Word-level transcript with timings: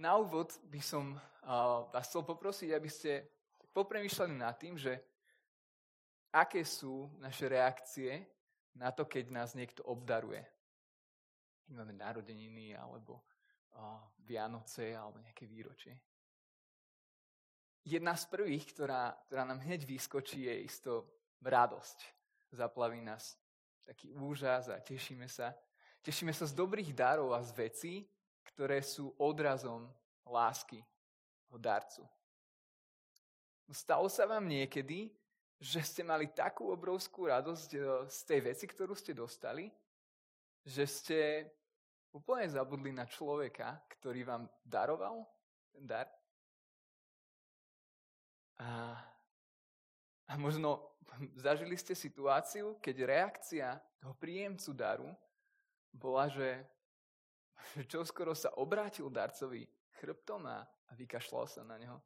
na 0.00 0.16
úvod 0.16 0.56
by 0.72 0.80
som 0.80 1.12
vás 1.92 2.08
chcel 2.08 2.24
poprosiť, 2.24 2.72
aby 2.72 2.88
ste 2.88 3.20
popremýšľali 3.76 4.34
nad 4.34 4.56
tým, 4.56 4.80
že 4.80 4.96
aké 6.32 6.64
sú 6.64 7.12
naše 7.20 7.52
reakcie 7.52 8.24
na 8.80 8.88
to, 8.96 9.04
keď 9.04 9.28
nás 9.28 9.52
niekto 9.52 9.84
obdaruje. 9.84 10.40
Keď 11.68 11.72
máme 11.76 11.92
narodeniny, 11.92 12.72
alebo 12.72 13.20
Vianoce, 14.24 14.96
alebo 14.96 15.20
nejaké 15.20 15.44
výročie. 15.44 15.94
Jedna 17.84 18.16
z 18.16 18.24
prvých, 18.28 18.72
ktorá, 18.72 19.12
ktorá 19.28 19.44
nám 19.44 19.60
hneď 19.64 19.84
vyskočí, 19.84 20.48
je 20.48 20.64
isto 20.64 20.92
radosť. 21.44 21.98
Zaplaví 22.56 23.00
nás 23.04 23.36
taký 23.84 24.12
úžas 24.16 24.68
a 24.68 24.80
tešíme 24.80 25.28
sa. 25.28 25.52
Tešíme 26.00 26.32
sa 26.32 26.48
z 26.48 26.56
dobrých 26.56 26.96
darov 26.96 27.36
a 27.36 27.44
z 27.44 27.52
vecí, 27.52 27.94
ktoré 28.48 28.80
sú 28.80 29.12
odrazom 29.20 29.88
lásky 30.24 30.80
o 31.50 31.58
darcu. 31.58 32.06
Stalo 33.70 34.10
sa 34.10 34.26
vám 34.26 34.50
niekedy, 34.50 35.14
že 35.60 35.84
ste 35.84 36.02
mali 36.02 36.26
takú 36.32 36.72
obrovskú 36.72 37.28
radosť 37.28 37.70
e, 37.76 37.80
z 38.08 38.18
tej 38.26 38.40
veci, 38.50 38.64
ktorú 38.66 38.96
ste 38.96 39.12
dostali, 39.14 39.70
že 40.64 40.84
ste 40.88 41.20
úplne 42.10 42.48
zabudli 42.50 42.90
na 42.90 43.06
človeka, 43.06 43.78
ktorý 44.00 44.26
vám 44.26 44.48
daroval 44.66 45.22
ten 45.70 45.84
dar? 45.86 46.08
A, 48.58 48.98
a 50.26 50.32
možno 50.34 50.96
zažili 51.44 51.76
ste 51.78 51.94
situáciu, 51.94 52.80
keď 52.82 52.96
reakcia 53.06 53.68
toho 54.00 54.16
príjemcu 54.16 54.70
daru 54.74 55.10
bola, 55.92 56.26
že, 56.32 56.64
že 57.90 57.98
skoro 58.04 58.34
sa 58.34 58.54
obrátil 58.58 59.10
darcovi 59.10 59.66
chrbtom 60.00 60.46
a, 60.48 60.64
vykašľal 60.96 61.46
sa 61.46 61.62
na 61.62 61.78
neho. 61.78 61.98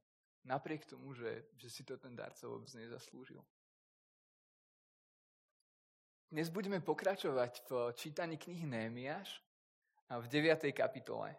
Napriek 0.44 0.84
tomu, 0.84 1.16
že, 1.16 1.48
že 1.56 1.72
si 1.72 1.82
to 1.88 1.96
ten 1.96 2.12
darca 2.12 2.44
vôbec 2.44 2.68
nezaslúžil. 2.76 3.40
Dnes 6.28 6.50
budeme 6.50 6.82
pokračovať 6.82 7.52
v 7.64 7.70
čítaní 7.96 8.36
knihy 8.36 8.66
Némiáš 8.66 9.40
a 10.10 10.18
v 10.20 10.26
9. 10.28 10.68
kapitole. 10.74 11.32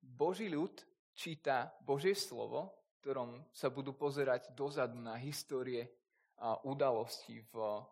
Boží 0.00 0.48
ľud 0.48 0.80
číta 1.12 1.74
Božie 1.82 2.16
slovo, 2.16 2.72
ktorom 3.02 3.50
sa 3.50 3.68
budú 3.68 3.92
pozerať 3.92 4.54
dozadu 4.54 4.96
na 5.02 5.18
histórie 5.18 5.90
a 6.38 6.56
udalosti 6.64 7.42
v, 7.50 7.82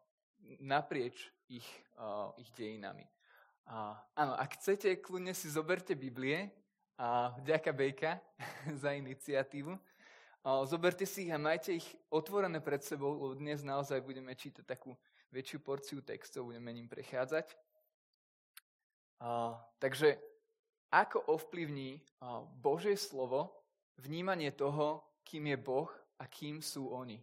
naprieč 0.62 1.34
ich, 1.50 1.66
uh, 1.98 2.30
ich 2.38 2.50
dejinami. 2.54 3.04
A, 3.70 3.94
áno, 4.18 4.34
ak 4.34 4.58
chcete, 4.58 4.98
kľudne 4.98 5.30
si 5.30 5.46
zoberte 5.46 5.94
Biblie 5.94 6.50
a 6.98 7.30
vďaka 7.38 7.70
Bejka 7.70 8.18
za 8.82 8.90
iniciatívu. 8.98 9.78
A 10.42 10.66
zoberte 10.66 11.06
si 11.06 11.30
ich 11.30 11.32
a 11.32 11.38
majte 11.38 11.78
ich 11.78 11.86
otvorené 12.10 12.58
pred 12.58 12.82
sebou, 12.82 13.14
lebo 13.14 13.38
dnes 13.38 13.62
naozaj 13.62 14.02
budeme 14.02 14.34
čítať 14.34 14.66
takú 14.66 14.98
väčšiu 15.30 15.62
porciu 15.62 16.02
textov, 16.02 16.50
budeme 16.50 16.74
ním 16.74 16.90
prechádzať. 16.90 17.54
A, 19.22 19.54
takže 19.78 20.18
ako 20.90 21.30
ovplyvní 21.38 22.02
a, 22.18 22.42
Božie 22.42 22.98
slovo 22.98 23.54
vnímanie 24.02 24.50
toho, 24.50 24.98
kým 25.22 25.46
je 25.46 25.58
Boh 25.62 25.90
a 26.18 26.26
kým 26.26 26.58
sú 26.58 26.90
oni? 26.90 27.22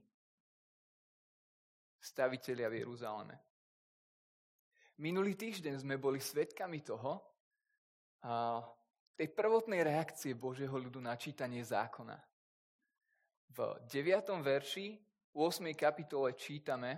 Staviteľia 1.99 2.71
v 2.71 2.87
Jeruzaleme. 2.87 3.46
Minulý 4.97 5.37
týždeň 5.37 5.85
sme 5.85 6.01
boli 6.01 6.17
svedkami 6.17 6.81
toho, 6.81 7.21
a, 8.25 8.65
tej 9.13 9.29
prvotnej 9.29 9.85
reakcie 9.85 10.33
Božieho 10.33 10.73
ľudu 10.73 10.97
na 10.97 11.13
čítanie 11.13 11.61
zákona. 11.61 12.17
V 13.53 13.57
9. 13.85 14.33
verši 14.41 14.97
8. 15.37 15.73
kapitole 15.77 16.33
čítame, 16.33 16.97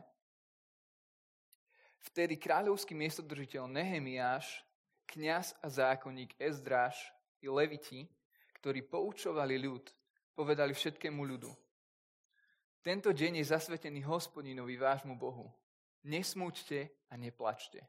Vtedy 1.99 2.39
kráľovský 2.39 2.95
miestodržiteľ 2.95 3.67
Nehemiáš, 3.67 4.63
kňaz 5.11 5.59
a 5.59 5.67
zákonník 5.67 6.39
Ezdráš 6.39 6.95
i 7.43 7.51
leviti, 7.51 8.07
ktorí 8.63 8.87
poučovali 8.87 9.59
ľud, 9.59 9.83
povedali 10.31 10.71
všetkému 10.71 11.19
ľudu. 11.19 11.51
Tento 12.79 13.11
deň 13.11 13.43
je 13.43 13.51
zasvetený 13.51 14.07
hospodinovi 14.07 14.79
vášmu 14.79 15.19
Bohu. 15.19 15.51
Nesmúďte 16.07 17.09
a 17.11 17.19
neplačte. 17.19 17.83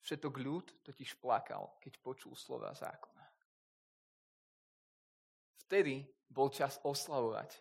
Všetok 0.00 0.34
ľud 0.40 0.66
totiž 0.84 1.20
plakal, 1.20 1.76
keď 1.80 2.00
počul 2.00 2.36
slova 2.36 2.72
zákona. 2.72 3.24
Vtedy 5.64 6.04
bol 6.28 6.50
čas 6.50 6.80
oslavovať. 6.82 7.56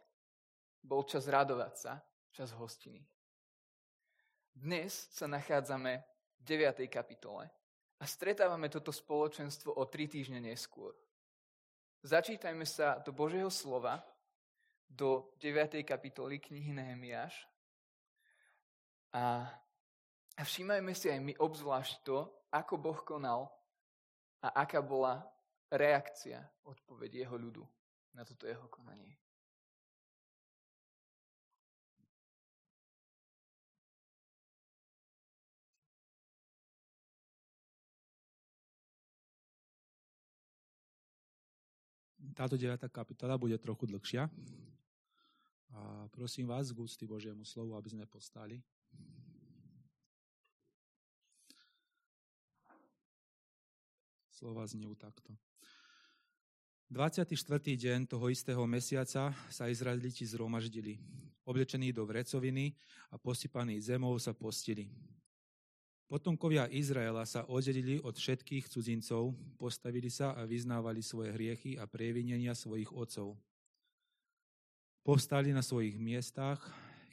Bol 0.79 1.03
čas 1.03 1.27
radovať 1.27 1.73
sa, 1.75 1.93
čas 2.31 2.55
hostiny. 2.55 3.03
Dnes 4.55 5.11
sa 5.11 5.27
nachádzame 5.27 6.03
v 6.39 6.41
9. 6.43 6.87
kapitole 6.87 7.47
a 7.99 8.03
stretávame 8.07 8.71
toto 8.71 8.91
spoločenstvo 8.95 9.75
o 9.75 9.83
tri 9.87 10.07
týždne 10.07 10.39
neskôr. 10.39 10.95
Začítajme 11.99 12.63
sa 12.63 13.03
do 13.03 13.11
Božieho 13.11 13.51
slova, 13.51 13.99
do 14.87 15.35
9. 15.43 15.83
kapitoly 15.83 16.39
knihy 16.39 16.71
Nehemiáš 16.71 17.45
a 19.11 19.51
a 20.39 20.41
všímajme 20.47 20.95
si 20.95 21.11
aj 21.11 21.19
my 21.19 21.35
obzvlášť 21.35 21.93
to, 22.07 22.23
ako 22.55 22.79
Boh 22.79 22.99
konal 23.03 23.51
a 24.39 24.63
aká 24.63 24.79
bola 24.79 25.19
reakcia, 25.67 26.39
odpoveď 26.63 27.27
jeho 27.27 27.35
ľudu 27.35 27.63
na 28.15 28.23
toto 28.23 28.47
jeho 28.47 28.71
konanie. 28.71 29.19
Táto 42.31 42.55
9. 42.55 42.87
kapitola 42.87 43.35
bude 43.35 43.59
trochu 43.59 43.83
dlhšia. 43.83 44.31
A 45.75 46.07
prosím 46.07 46.47
vás 46.47 46.71
úcty 46.71 47.03
Božiemu 47.03 47.43
slovu, 47.43 47.75
aby 47.75 47.91
sme 47.91 48.07
postali. 48.07 48.63
Slova 54.39 54.63
znejú 54.63 54.95
takto. 54.95 55.35
24. 56.87 57.35
deň 57.59 58.07
toho 58.07 58.31
istého 58.31 58.63
mesiaca 58.63 59.35
sa 59.51 59.67
Izraeliti 59.67 60.23
zhromaždili. 60.23 60.95
Oblečení 61.43 61.91
do 61.91 62.07
vrecoviny 62.07 62.71
a 63.11 63.19
posypaní 63.19 63.83
zemou 63.83 64.15
sa 64.15 64.31
postili. 64.31 64.87
Potomkovia 66.07 66.71
Izraela 66.71 67.27
sa 67.27 67.43
oddelili 67.51 67.99
od 67.99 68.15
všetkých 68.15 68.71
cudzincov, 68.71 69.35
postavili 69.59 70.07
sa 70.07 70.31
a 70.31 70.47
vyznávali 70.47 71.03
svoje 71.03 71.35
hriechy 71.35 71.75
a 71.75 71.83
previnenia 71.83 72.55
svojich 72.55 72.95
otcov. 72.95 73.35
Povstali 75.03 75.51
na 75.51 75.59
svojich 75.59 75.99
miestach, 75.99 76.63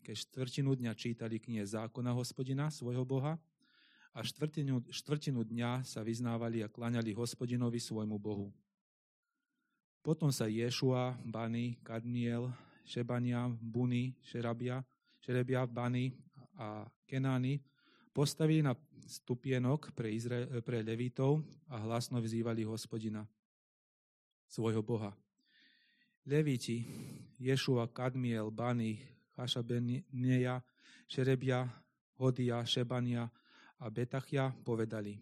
keď 0.06 0.14
štvrtinu 0.14 0.78
dňa 0.78 0.94
čítali 0.94 1.43
knihe 1.43 1.66
zákona 1.66 2.14
hospodina, 2.14 2.70
svojho 2.70 3.03
Boha, 3.03 3.34
a 4.16 4.25
štvrtinu, 4.25 4.81
štvrtinu 4.88 5.44
dňa 5.44 5.84
sa 5.84 6.00
vyznávali 6.00 6.65
a 6.65 6.72
klaňali 6.72 7.12
hospodinovi 7.12 7.77
svojmu 7.77 8.16
Bohu. 8.16 8.49
Potom 10.00 10.32
sa 10.32 10.49
Ješua, 10.49 11.21
Bany, 11.21 11.77
Kadmiel, 11.84 12.49
Šebania, 12.88 13.44
Buny, 13.60 14.16
Šerabia, 14.25 14.81
Šerebia, 15.21 15.69
Bany 15.69 16.16
a 16.56 16.88
Kenány 17.05 17.60
postavili 18.16 18.65
na 18.65 18.72
stupienok 19.05 19.93
pre, 19.93 20.09
Izrael, 20.09 20.65
pre 20.65 20.81
Levitov 20.81 21.44
a 21.69 21.76
hlasno 21.84 22.16
vzývali 22.16 22.65
hospodina, 22.65 23.28
svojho 24.49 24.81
Boha. 24.81 25.12
Leviti, 26.25 26.88
Ješua, 27.37 27.93
Kadmiel, 27.93 28.49
Bany, 28.49 28.96
Chašabeneja, 29.37 30.64
Šerebia, 31.05 31.69
Hodia, 32.17 32.64
Šebania 32.64 33.29
a 33.81 33.93
Betachia 33.93 34.52
povedali, 34.64 35.20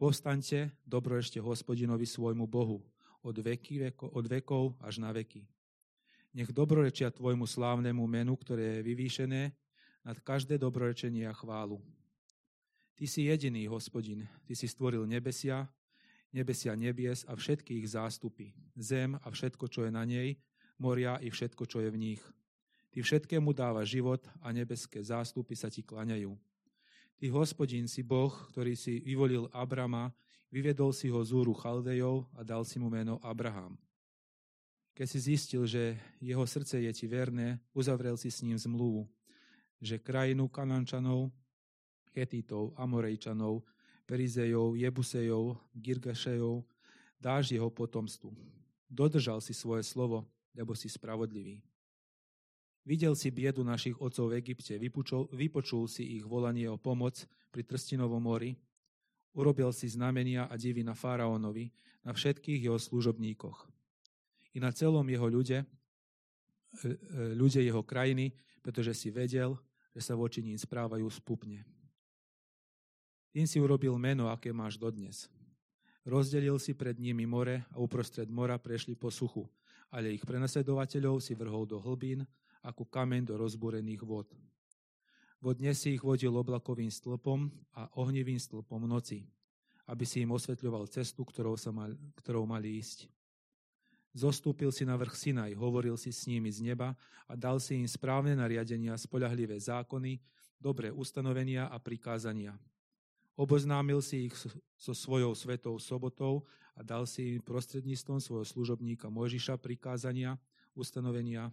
povstaňte, 0.00 0.72
dobroešte 0.82 1.38
hospodinovi 1.38 2.08
svojmu 2.08 2.48
Bohu, 2.48 2.80
od, 3.22 3.36
veky, 3.38 3.88
veko, 3.88 4.10
od 4.10 4.26
vekov 4.26 4.74
až 4.82 4.98
na 4.98 5.14
veky. 5.14 5.46
Nech 6.32 6.50
dobrorečia 6.50 7.12
tvojmu 7.12 7.44
slávnemu 7.44 8.02
menu, 8.08 8.34
ktoré 8.34 8.80
je 8.80 8.86
vyvýšené 8.88 9.42
nad 10.02 10.16
každé 10.18 10.58
dobrorečenie 10.58 11.28
a 11.28 11.36
chválu. 11.36 11.78
Ty 12.96 13.04
si 13.06 13.28
jediný, 13.28 13.68
hospodin, 13.68 14.26
ty 14.48 14.56
si 14.56 14.66
stvoril 14.66 15.04
nebesia, 15.06 15.68
nebesia 16.32 16.72
nebies 16.74 17.22
a 17.28 17.36
všetky 17.36 17.84
ich 17.84 17.92
zástupy, 17.92 18.50
zem 18.74 19.16
a 19.20 19.28
všetko, 19.28 19.68
čo 19.68 19.84
je 19.86 19.92
na 19.92 20.02
nej, 20.08 20.40
moria 20.80 21.20
i 21.20 21.28
všetko, 21.28 21.68
čo 21.68 21.84
je 21.84 21.92
v 21.92 22.00
nich. 22.00 22.22
Ty 22.92 23.00
všetkému 23.00 23.52
dáva 23.56 23.84
život 23.84 24.24
a 24.44 24.52
nebeské 24.52 25.00
zástupy 25.00 25.56
sa 25.56 25.72
ti 25.72 25.80
klaňajú. 25.80 26.36
Ty, 27.22 27.30
hospodin, 27.38 27.86
si 27.86 28.02
Boh, 28.02 28.34
ktorý 28.50 28.74
si 28.74 28.98
vyvolil 28.98 29.46
Abrama, 29.54 30.10
vyvedol 30.50 30.90
si 30.90 31.06
ho 31.06 31.22
z 31.22 31.30
úru 31.30 31.54
Chaldejov 31.54 32.26
a 32.34 32.42
dal 32.42 32.66
si 32.66 32.82
mu 32.82 32.90
meno 32.90 33.22
Abraham. 33.22 33.78
Keď 34.90 35.06
si 35.06 35.18
zistil, 35.30 35.62
že 35.62 35.94
jeho 36.18 36.42
srdce 36.42 36.82
je 36.82 36.90
ti 36.90 37.06
verné, 37.06 37.62
uzavrel 37.78 38.18
si 38.18 38.26
s 38.26 38.42
ním 38.42 38.58
zmluvu, 38.58 39.06
že 39.78 40.02
krajinu 40.02 40.50
Kanančanov, 40.50 41.30
Chetítov, 42.10 42.74
Amorejčanov, 42.74 43.62
Perizejov, 44.02 44.74
Jebusejov, 44.74 45.62
Girgašejov 45.78 46.66
dáš 47.22 47.54
jeho 47.54 47.70
potomstvu. 47.70 48.34
Dodržal 48.90 49.38
si 49.38 49.54
svoje 49.54 49.86
slovo, 49.86 50.26
lebo 50.58 50.74
si 50.74 50.90
spravodlivý. 50.90 51.62
Videl 52.82 53.14
si 53.14 53.30
biedu 53.30 53.62
našich 53.62 53.94
otcov 54.02 54.34
v 54.34 54.42
Egypte, 54.42 54.74
vypočul, 54.74 55.30
vypočul 55.30 55.86
si 55.86 56.18
ich 56.18 56.26
volanie 56.26 56.66
o 56.66 56.74
pomoc 56.74 57.14
pri 57.54 57.62
Trstinovom 57.62 58.18
mori, 58.18 58.58
urobil 59.38 59.70
si 59.70 59.86
znamenia 59.86 60.50
a 60.50 60.58
divy 60.58 60.82
na 60.82 60.98
faraónovi, 60.98 61.70
na 62.02 62.10
všetkých 62.10 62.66
jeho 62.66 62.78
služobníkoch. 62.82 63.70
I 64.52 64.58
na 64.58 64.74
celom 64.74 65.06
jeho 65.06 65.30
ľude, 65.30 65.62
ľude 67.38 67.62
jeho 67.62 67.86
krajiny, 67.86 68.34
pretože 68.60 68.98
si 68.98 69.14
vedel, 69.14 69.54
že 69.94 70.02
sa 70.02 70.18
voči 70.18 70.42
ním 70.42 70.58
správajú 70.58 71.06
spupne. 71.06 71.62
Tým 73.32 73.46
si 73.46 73.62
urobil 73.62 73.94
meno, 73.96 74.28
aké 74.28 74.50
máš 74.52 74.76
dodnes. 74.76 75.30
Rozdelil 76.02 76.58
si 76.58 76.74
pred 76.74 76.98
nimi 76.98 77.24
more 77.24 77.62
a 77.70 77.78
uprostred 77.78 78.26
mora 78.26 78.58
prešli 78.58 78.98
po 78.98 79.08
suchu, 79.08 79.46
ale 79.88 80.12
ich 80.12 80.26
prenasledovateľov 80.26 81.22
si 81.22 81.32
vrhol 81.38 81.62
do 81.64 81.78
hlbín 81.78 82.26
ako 82.62 82.86
kameň 82.86 83.28
do 83.28 83.34
rozbúrených 83.36 84.02
vod. 84.06 84.30
Vodne 85.42 85.74
si 85.74 85.98
ich 85.98 86.02
vodil 86.06 86.30
oblakovým 86.30 86.86
stĺpom 86.86 87.50
a 87.74 87.90
ohnivým 87.98 88.38
stĺpom 88.38 88.86
noci, 88.86 89.26
aby 89.90 90.06
si 90.06 90.22
im 90.22 90.30
osvetľoval 90.30 90.86
cestu, 90.86 91.26
ktorou, 91.26 91.58
sa 91.58 91.74
mal, 91.74 91.98
ktorou 92.22 92.46
mali 92.46 92.78
ísť. 92.78 93.10
Zostúpil 94.14 94.70
si 94.70 94.86
na 94.86 94.94
vrch 94.94 95.18
Sinaj, 95.18 95.58
hovoril 95.58 95.98
si 95.98 96.14
s 96.14 96.30
nimi 96.30 96.52
z 96.52 96.62
neba 96.62 96.94
a 97.26 97.32
dal 97.34 97.58
si 97.58 97.80
im 97.80 97.88
správne 97.88 98.38
nariadenia, 98.38 98.94
spolahlivé 98.94 99.58
zákony, 99.58 100.22
dobré 100.60 100.94
ustanovenia 100.94 101.66
a 101.66 101.80
prikázania. 101.82 102.54
Oboznámil 103.34 104.04
si 104.04 104.30
ich 104.30 104.36
so 104.76 104.92
svojou 104.92 105.32
svetou 105.32 105.80
sobotou 105.80 106.44
a 106.76 106.84
dal 106.84 107.08
si 107.08 107.34
im 107.34 107.42
prostredníctvom 107.42 108.20
svojho 108.20 108.46
služobníka 108.46 109.08
Mojžiša 109.08 109.56
prikázania, 109.58 110.36
ustanovenia 110.76 111.48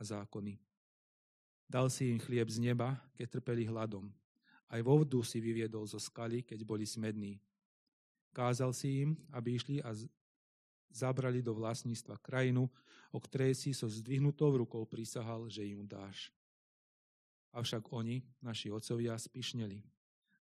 a 0.00 0.02
zákony. 0.02 0.56
Dal 1.68 1.92
si 1.92 2.10
im 2.10 2.18
chlieb 2.18 2.48
z 2.48 2.58
neba, 2.58 2.98
keď 3.14 3.38
trpeli 3.38 3.68
hladom. 3.68 4.10
Aj 4.66 4.80
vo 4.82 4.98
vodu 4.98 5.20
si 5.22 5.38
vyviedol 5.38 5.86
zo 5.86 6.00
skaly, 6.00 6.42
keď 6.42 6.64
boli 6.64 6.88
smední. 6.88 7.38
Kázal 8.34 8.74
si 8.74 9.06
im, 9.06 9.14
aby 9.30 9.54
išli 9.54 9.78
a 9.84 9.94
zabrali 10.90 11.42
do 11.42 11.54
vlastníctva 11.54 12.18
krajinu, 12.18 12.66
o 13.10 13.18
ktorej 13.18 13.54
si 13.54 13.70
so 13.70 13.86
zdvihnutou 13.86 14.50
rukou 14.54 14.86
prisahal, 14.86 15.46
že 15.50 15.66
im 15.66 15.86
dáš. 15.86 16.30
Avšak 17.50 17.90
oni, 17.90 18.22
naši 18.38 18.70
otcovia, 18.70 19.18
spišneli. 19.18 19.82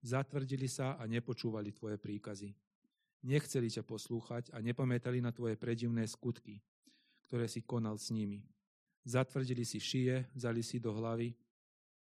Zatvrdili 0.05 0.69
sa 0.69 1.01
a 1.01 1.09
nepočúvali 1.09 1.73
tvoje 1.73 1.97
príkazy. 1.97 2.53
Nechceli 3.25 3.73
ťa 3.73 3.83
poslúchať 3.83 4.53
a 4.53 4.61
nepamätali 4.61 5.19
na 5.25 5.33
tvoje 5.33 5.57
predivné 5.57 6.05
skutky, 6.05 6.61
ktoré 7.27 7.49
si 7.49 7.65
konal 7.65 7.97
s 7.97 8.13
nimi. 8.13 8.45
Zatvrdili 9.07 9.63
si 9.65 9.79
šije, 9.79 10.35
vzali 10.35 10.63
si 10.63 10.79
do 10.83 10.95
hlavy, 10.95 11.35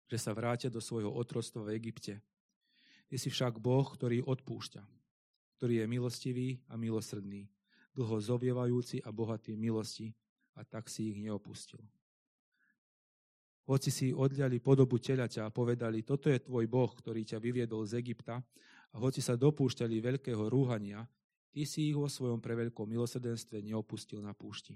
že 0.10 0.18
sa 0.18 0.34
vrátia 0.34 0.74
do 0.74 0.82
svojho 0.82 1.14
otrostva 1.14 1.62
v 1.70 1.78
Egypte. 1.78 2.18
Ty 3.10 3.16
si 3.18 3.30
však 3.30 3.62
Boh, 3.62 3.86
ktorý 3.86 4.26
odpúšťa, 4.26 4.82
ktorý 5.58 5.82
je 5.82 5.86
milostivý 5.86 6.50
a 6.70 6.78
milosrdný, 6.78 7.46
dlho 7.94 8.18
zovievajúci 8.18 9.02
a 9.06 9.10
bohatý 9.14 9.54
milosti, 9.58 10.14
a 10.58 10.66
tak 10.68 10.92
si 10.92 11.16
ich 11.16 11.18
neopustil. 11.24 11.80
Hoci 13.70 13.94
si 13.94 14.10
odľali 14.10 14.58
podobu 14.60 14.98
telaťa 14.98 15.46
a 15.46 15.54
povedali, 15.54 16.02
toto 16.02 16.26
je 16.26 16.42
tvoj 16.42 16.66
Boh, 16.66 16.90
ktorý 16.90 17.22
ťa 17.22 17.38
vyviedol 17.38 17.86
z 17.86 18.02
Egypta, 18.02 18.42
a 18.90 18.96
hoci 18.98 19.22
sa 19.22 19.38
dopúšťali 19.38 20.02
veľkého 20.02 20.50
rúhania, 20.50 21.06
ty 21.54 21.70
si 21.70 21.94
ich 21.94 21.98
vo 21.98 22.10
svojom 22.10 22.42
preveľkom 22.42 22.90
milosrdenstve 22.90 23.62
neopustil 23.62 24.26
na 24.26 24.34
púšti. 24.34 24.74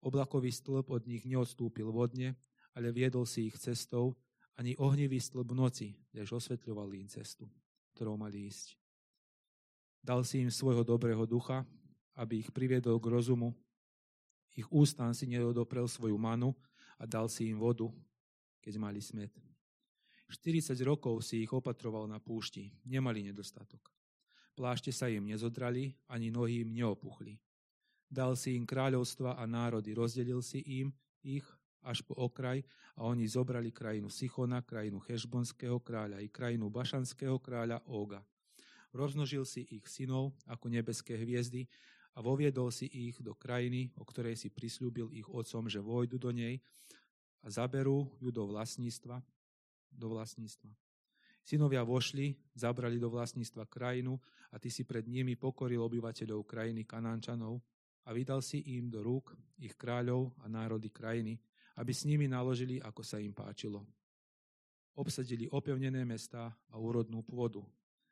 Oblakový 0.00 0.48
stĺp 0.48 0.88
od 0.88 1.04
nich 1.04 1.28
neodstúpil 1.28 1.92
vodne, 1.92 2.36
ale 2.72 2.88
viedol 2.88 3.28
si 3.28 3.52
ich 3.52 3.56
cestou, 3.60 4.16
ani 4.56 4.76
ohnivý 4.76 5.20
stĺp 5.20 5.52
noci, 5.52 5.96
kdež 6.12 6.36
osvetľoval 6.36 6.92
im 6.96 7.08
cestu, 7.08 7.48
ktorou 7.96 8.16
mali 8.16 8.48
ísť. 8.48 8.76
Dal 10.00 10.24
si 10.24 10.40
im 10.40 10.48
svojho 10.48 10.80
dobrého 10.80 11.28
ducha, 11.28 11.64
aby 12.16 12.40
ich 12.40 12.52
priviedol 12.52 12.96
k 12.96 13.12
rozumu. 13.12 13.52
Ich 14.56 14.68
ústan 14.72 15.12
si 15.12 15.28
nedodoprel 15.28 15.84
svoju 15.84 16.16
manu 16.16 16.56
a 16.96 17.04
dal 17.04 17.28
si 17.28 17.52
im 17.52 17.60
vodu, 17.60 17.88
keď 18.64 18.80
mali 18.80 19.00
smet. 19.00 19.32
40 20.30 20.76
rokov 20.86 21.26
si 21.26 21.42
ich 21.42 21.50
opatroval 21.50 22.06
na 22.06 22.22
púšti, 22.22 22.70
nemali 22.86 23.26
nedostatok. 23.26 23.82
Plášte 24.54 24.94
sa 24.94 25.10
im 25.10 25.26
nezodrali, 25.26 25.96
ani 26.06 26.30
nohy 26.30 26.62
im 26.62 26.70
neopuchli. 26.70 27.40
Dal 28.10 28.34
si 28.34 28.58
im 28.58 28.66
kráľovstva 28.66 29.38
a 29.38 29.46
národy, 29.46 29.94
rozdelil 29.94 30.42
si 30.42 30.58
im 30.82 30.90
ich 31.22 31.46
až 31.86 32.02
po 32.02 32.18
okraj 32.18 32.60
a 32.98 33.06
oni 33.06 33.24
zobrali 33.24 33.70
krajinu 33.70 34.10
Sichona, 34.10 34.60
krajinu 34.66 34.98
Hešbonského 34.98 35.78
kráľa 35.78 36.18
i 36.18 36.28
krajinu 36.28 36.68
Bašanského 36.68 37.38
kráľa 37.38 37.80
Óga. 37.86 38.20
Rozmnožil 38.90 39.46
si 39.46 39.62
ich 39.70 39.86
synov 39.86 40.34
ako 40.50 40.66
nebeské 40.66 41.14
hviezdy 41.14 41.70
a 42.12 42.18
voviedol 42.18 42.74
si 42.74 42.90
ich 42.90 43.14
do 43.22 43.32
krajiny, 43.38 43.94
o 43.94 44.02
ktorej 44.02 44.34
si 44.34 44.50
prislúbil 44.50 45.14
ich 45.14 45.30
otcom, 45.30 45.70
že 45.70 45.78
vojdu 45.78 46.18
do 46.18 46.34
nej 46.34 46.58
a 47.40 47.48
zaberú 47.48 48.10
ju 48.18 48.34
do 48.34 48.44
vlastníctva. 48.50 49.22
Do 49.94 50.06
vlastníctva. 50.10 50.70
Synovia 51.46 51.86
vošli, 51.86 52.34
zabrali 52.52 52.98
do 52.98 53.08
vlastníctva 53.08 53.64
krajinu 53.70 54.18
a 54.50 54.58
ty 54.58 54.68
si 54.68 54.82
pred 54.82 55.06
nimi 55.06 55.38
pokoril 55.38 55.80
obyvateľov 55.86 56.44
krajiny 56.44 56.84
Kanánčanov, 56.84 57.62
a 58.04 58.14
vydal 58.16 58.40
si 58.40 58.64
im 58.76 58.88
do 58.88 59.04
rúk 59.04 59.36
ich 59.60 59.76
kráľov 59.76 60.32
a 60.40 60.48
národy 60.48 60.88
krajiny, 60.88 61.36
aby 61.76 61.92
s 61.92 62.04
nimi 62.08 62.28
naložili, 62.28 62.80
ako 62.80 63.00
sa 63.04 63.20
im 63.20 63.32
páčilo. 63.32 63.84
Obsadili 64.96 65.48
opevnené 65.48 66.04
mesta 66.04 66.52
a 66.68 66.76
úrodnú 66.76 67.24
pôdu. 67.24 67.64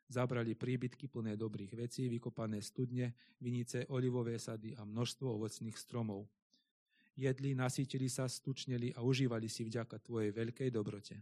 Zabrali 0.09 0.57
príbytky 0.57 1.05
plné 1.05 1.37
dobrých 1.37 1.77
vecí, 1.77 2.09
vykopané 2.09 2.65
studne, 2.65 3.13
vinice, 3.37 3.85
olivové 3.93 4.41
sady 4.41 4.73
a 4.73 4.81
množstvo 4.81 5.37
ovocných 5.37 5.77
stromov. 5.77 6.25
Jedli, 7.13 7.53
nasítili 7.53 8.09
sa, 8.09 8.25
stučneli 8.25 8.95
a 8.97 9.05
užívali 9.05 9.45
si 9.45 9.61
vďaka 9.67 10.01
tvojej 10.01 10.33
veľkej 10.33 10.69
dobrote. 10.73 11.21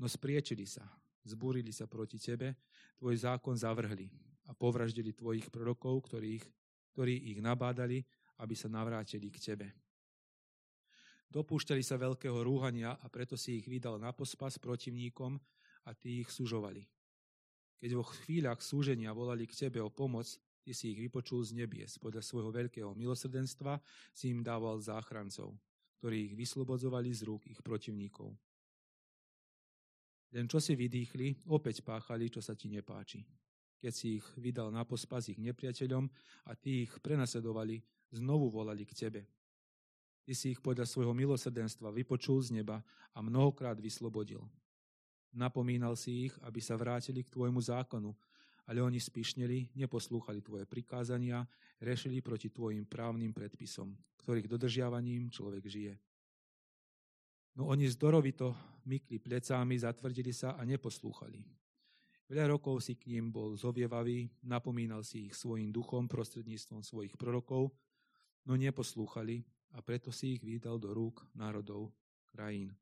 No 0.00 0.08
spriečili 0.08 0.64
sa, 0.64 0.88
zbúrili 1.26 1.74
sa 1.74 1.84
proti 1.84 2.16
tebe, 2.16 2.56
tvoj 2.96 3.16
zákon 3.28 3.58
zavrhli 3.58 4.08
a 4.48 4.56
povraždili 4.56 5.12
tvojich 5.12 5.50
prorokov, 5.52 6.06
ktorých 6.08 6.44
ktorí 6.96 7.36
ich 7.36 7.44
nabádali, 7.44 8.00
aby 8.40 8.56
sa 8.56 8.72
navrátili 8.72 9.28
k 9.28 9.52
tebe. 9.52 9.68
Dopúšťali 11.28 11.84
sa 11.84 12.00
veľkého 12.00 12.40
rúhania 12.40 12.96
a 12.96 13.06
preto 13.12 13.36
si 13.36 13.60
ich 13.60 13.68
vydal 13.68 14.00
na 14.00 14.16
pospas 14.16 14.56
protivníkom 14.56 15.36
a 15.84 15.92
tí 15.92 16.24
ich 16.24 16.32
sužovali. 16.32 16.88
Keď 17.76 17.90
vo 17.92 18.08
chvíľach 18.08 18.64
súženia 18.64 19.12
volali 19.12 19.44
k 19.44 19.68
tebe 19.68 19.84
o 19.84 19.92
pomoc, 19.92 20.24
ty 20.64 20.72
si 20.72 20.96
ich 20.96 21.04
vypočul 21.04 21.44
z 21.44 21.52
nebies. 21.52 22.00
Podľa 22.00 22.24
svojho 22.24 22.48
veľkého 22.48 22.96
milosrdenstva 22.96 23.76
si 24.16 24.32
im 24.32 24.40
dával 24.40 24.80
záchrancov, 24.80 25.52
ktorí 26.00 26.32
ich 26.32 26.34
vyslobodzovali 26.34 27.12
z 27.12 27.28
rúk 27.28 27.44
ich 27.44 27.60
protivníkov. 27.60 28.32
Len 30.32 30.48
čo 30.48 30.64
si 30.64 30.72
vydýchli, 30.72 31.44
opäť 31.52 31.84
páchali, 31.84 32.32
čo 32.32 32.40
sa 32.40 32.56
ti 32.56 32.72
nepáči 32.72 33.45
keď 33.86 33.94
si 33.94 34.18
ich 34.18 34.26
vydal 34.34 34.74
na 34.74 34.82
pospas 34.82 35.30
ich 35.30 35.38
nepriateľom 35.38 36.10
a 36.50 36.58
tí 36.58 36.90
ich 36.90 36.92
prenasledovali, 36.98 37.78
znovu 38.10 38.50
volali 38.50 38.82
k 38.82 39.06
tebe. 39.06 39.22
Ty 40.26 40.34
si 40.34 40.50
ich 40.50 40.58
podľa 40.58 40.90
svojho 40.90 41.14
milosrdenstva 41.14 41.94
vypočul 41.94 42.42
z 42.42 42.50
neba 42.58 42.82
a 43.14 43.22
mnohokrát 43.22 43.78
vyslobodil. 43.78 44.42
Napomínal 45.30 45.94
si 45.94 46.26
ich, 46.26 46.34
aby 46.42 46.58
sa 46.58 46.74
vrátili 46.74 47.22
k 47.22 47.30
tvojmu 47.30 47.62
zákonu, 47.62 48.10
ale 48.66 48.82
oni 48.82 48.98
spišneli, 48.98 49.78
neposlúchali 49.78 50.42
tvoje 50.42 50.66
prikázania, 50.66 51.46
rešili 51.78 52.18
proti 52.18 52.50
tvojim 52.50 52.90
právnym 52.90 53.30
predpisom, 53.30 53.94
ktorých 54.18 54.50
dodržiavaním 54.50 55.30
človek 55.30 55.62
žije. 55.62 55.94
No 57.54 57.70
oni 57.70 57.86
zdorovito 57.86 58.50
mykli 58.82 59.22
plecámi, 59.22 59.78
zatvrdili 59.78 60.34
sa 60.34 60.58
a 60.58 60.66
neposlúchali. 60.66 61.38
Veľa 62.26 62.58
rokov 62.58 62.82
si 62.82 62.98
k 62.98 63.14
ním 63.14 63.30
bol 63.30 63.54
zovievavý, 63.54 64.26
napomínal 64.42 65.06
si 65.06 65.30
ich 65.30 65.34
svojim 65.38 65.70
duchom 65.70 66.10
prostredníctvom 66.10 66.82
svojich 66.82 67.14
prorokov, 67.14 67.70
no 68.42 68.58
neposlúchali 68.58 69.46
a 69.74 69.78
preto 69.78 70.10
si 70.10 70.34
ich 70.34 70.42
vydal 70.42 70.82
do 70.82 70.90
rúk 70.90 71.22
národov, 71.38 71.94
krajín. 72.34 72.74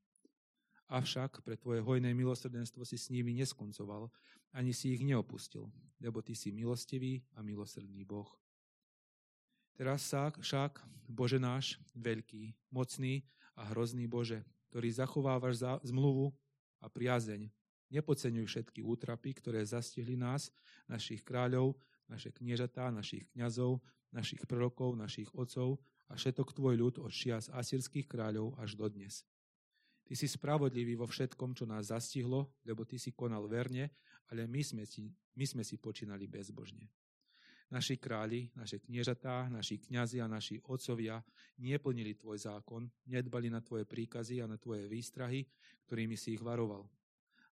Avšak 0.89 1.45
pre 1.45 1.61
tvoje 1.61 1.85
hojné 1.85 2.17
milosrdenstvo 2.17 2.89
si 2.89 2.97
s 2.97 3.13
nimi 3.13 3.37
neskoncoval, 3.37 4.09
ani 4.57 4.73
si 4.73 4.97
ich 4.97 5.05
neopustil, 5.05 5.69
lebo 6.01 6.25
ty 6.25 6.33
si 6.33 6.49
milostivý 6.49 7.21
a 7.37 7.45
milosrdný 7.45 8.05
Boh. 8.05 8.29
Teraz 9.75 10.09
však, 10.13 10.81
Bože 11.11 11.37
náš, 11.43 11.77
veľký, 11.93 12.55
mocný 12.71 13.27
a 13.59 13.67
hrozný 13.75 14.07
Bože, 14.07 14.41
ktorý 14.71 14.89
zachovávaš 14.89 15.67
za 15.67 15.73
zmluvu 15.83 16.31
a 16.79 16.87
priazeň, 16.87 17.51
nepodceňuj 17.91 18.47
všetky 18.47 18.81
útrapy, 18.81 19.35
ktoré 19.37 19.65
zastihli 19.65 20.17
nás, 20.17 20.53
našich 20.89 21.25
kráľov, 21.25 21.77
naše 22.09 22.33
kniežatá, 22.33 22.93
našich 22.93 23.25
kňazov, 23.33 23.81
našich 24.13 24.45
prorokov, 24.47 24.95
našich 24.95 25.29
otcov 25.35 25.81
a 26.09 26.15
všetok 26.15 26.55
tvoj 26.55 26.75
ľud 26.77 26.95
od 27.03 27.11
čias 27.11 27.51
asyrských 27.51 28.07
kráľov 28.07 28.55
až 28.61 28.77
do 28.79 28.87
dnes. 28.87 29.25
Ty 30.05 30.13
si 30.13 30.29
spravodlivý 30.29 31.01
vo 31.01 31.09
všetkom, 31.09 31.57
čo 31.57 31.65
nás 31.65 31.89
zastihlo, 31.89 32.53
lebo 32.69 32.85
ty 32.85 33.01
si 33.01 33.17
konal 33.17 33.49
verne, 33.49 33.97
ale 34.29 34.45
my 34.45 34.61
sme 34.61 34.85
si, 34.85 35.09
my 35.37 35.45
sme 35.49 35.65
si 35.65 35.81
počínali 35.81 36.29
bezbožne. 36.29 36.93
Naši 37.73 37.97
králi, 37.97 38.53
naše 38.53 38.85
kniežatá, 38.85 39.49
naši 39.49 39.81
kňazi 39.81 40.21
a 40.21 40.29
naši 40.29 40.61
otcovia 40.69 41.17
neplnili 41.57 42.13
tvoj 42.15 42.37
zákon, 42.37 42.85
nedbali 43.09 43.49
na 43.49 43.65
tvoje 43.65 43.89
príkazy 43.89 44.45
a 44.45 44.47
na 44.47 44.61
tvoje 44.61 44.85
výstrahy, 44.85 45.49
ktorými 45.89 46.15
si 46.15 46.37
ich 46.37 46.45
varoval. 46.45 46.85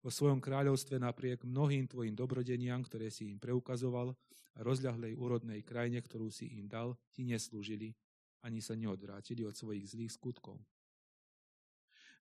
Vo 0.01 0.09
svojom 0.09 0.41
kráľovstve 0.41 0.97
napriek 0.97 1.45
mnohým 1.45 1.85
tvojim 1.85 2.17
dobrodeniam, 2.17 2.81
ktoré 2.81 3.13
si 3.13 3.29
im 3.29 3.37
preukazoval 3.37 4.17
a 4.57 4.59
rozľahlej 4.65 5.13
úrodnej 5.13 5.61
krajine, 5.61 6.01
ktorú 6.01 6.33
si 6.33 6.57
im 6.57 6.65
dal, 6.65 6.97
ti 7.13 7.21
neslúžili, 7.21 7.93
ani 8.41 8.65
sa 8.65 8.73
neodvrátili 8.73 9.45
od 9.45 9.53
svojich 9.53 9.93
zlých 9.93 10.17
skutkov. 10.17 10.57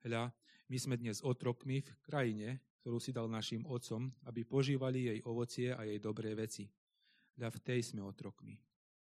Hľa, 0.05 0.29
my 0.69 0.77
sme 0.77 1.01
dnes 1.01 1.25
otrokmi 1.25 1.81
v 1.81 2.01
krajine, 2.05 2.49
ktorú 2.85 3.01
si 3.01 3.17
dal 3.17 3.33
našim 3.33 3.65
otcom, 3.65 4.13
aby 4.29 4.45
požívali 4.45 5.09
jej 5.09 5.19
ovocie 5.25 5.73
a 5.73 5.85
jej 5.85 5.97
dobré 5.97 6.37
veci 6.37 6.69
ľa 7.41 7.49
v 7.49 7.59
tej 7.65 7.81
sme 7.93 8.05
otrokmi. 8.05 8.61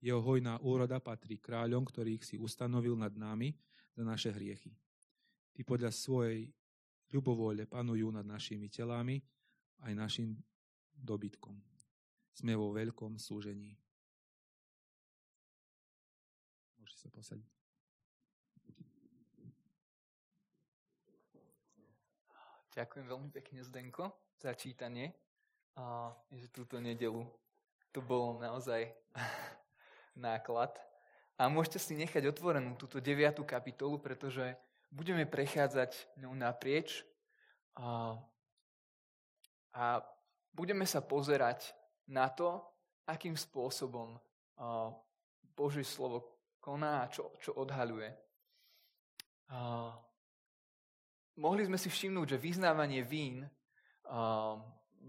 Jeho 0.02 0.24
hojná 0.24 0.58
úroda 0.64 0.98
patrí 0.98 1.38
kráľom, 1.38 1.84
ktorých 1.84 2.24
si 2.24 2.36
ustanovil 2.40 2.96
nad 2.96 3.12
nami 3.14 3.52
za 3.92 4.02
naše 4.02 4.32
hriechy. 4.32 4.72
Ty 5.52 5.60
podľa 5.68 5.92
svojej 5.92 6.48
ľubovôle 7.12 7.68
panujú 7.68 8.08
nad 8.08 8.24
našimi 8.24 8.72
telami 8.72 9.20
aj 9.84 9.92
našim 9.92 10.32
dobytkom. 10.96 11.54
Sme 12.32 12.56
vo 12.56 12.72
veľkom 12.72 13.20
súžení. 13.20 13.76
Môžete 16.80 16.98
sa 16.98 17.08
posadiť. 17.12 17.52
Ďakujem 22.72 23.04
veľmi 23.04 23.28
pekne, 23.28 23.60
Zdenko, 23.60 24.16
za 24.40 24.56
čítanie. 24.56 25.12
A 25.76 26.08
že 26.32 26.48
túto 26.48 26.80
nedelu 26.80 27.20
to 27.92 28.00
bol 28.00 28.40
naozaj 28.40 28.88
náklad. 30.16 30.72
A 31.36 31.52
môžete 31.52 31.80
si 31.80 31.92
nechať 32.00 32.32
otvorenú 32.32 32.72
túto 32.80 32.96
deviatú 32.96 33.44
kapitolu, 33.44 34.00
pretože 34.00 34.56
budeme 34.92 35.24
prechádzať 35.24 36.20
ňou 36.20 36.36
naprieč 36.36 37.00
a, 37.80 38.20
a 39.72 39.84
budeme 40.52 40.84
sa 40.84 41.00
pozerať 41.00 41.72
na 42.12 42.28
to, 42.28 42.60
akým 43.08 43.34
spôsobom 43.34 44.20
Božie 45.56 45.82
slovo 45.82 46.28
koná 46.60 47.02
a 47.02 47.10
čo, 47.10 47.32
čo 47.42 47.56
odhaľuje. 47.58 48.12
A, 49.50 49.90
mohli 51.40 51.66
sme 51.66 51.80
si 51.80 51.90
všimnúť, 51.90 52.36
že 52.36 52.44
vyznávanie 52.44 53.02
vín, 53.02 53.42
a, 54.06 54.54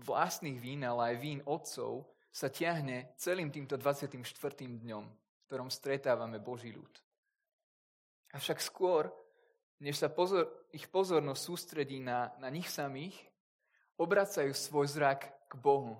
vlastných 0.01 0.57
vín, 0.57 0.81
ale 0.81 1.13
aj 1.13 1.15
vín 1.21 1.39
otcov, 1.45 2.09
sa 2.33 2.49
ťahne 2.49 3.13
celým 3.13 3.53
týmto 3.53 3.77
24. 3.77 4.17
dňom, 4.57 5.05
v 5.05 5.43
ktorom 5.45 5.69
stretávame 5.69 6.41
Boží 6.41 6.73
ľud. 6.73 6.89
Avšak 8.33 8.57
skôr, 8.57 9.13
než 9.83 9.99
sa 9.99 10.07
pozor, 10.07 10.47
ich 10.71 10.87
pozornosť 10.87 11.41
sústredí 11.43 11.99
na, 11.99 12.31
na 12.39 12.47
nich 12.47 12.71
samých, 12.71 13.19
obracajú 13.99 14.55
svoj 14.55 14.87
zrak 14.87 15.27
k 15.51 15.53
Bohu. 15.59 15.99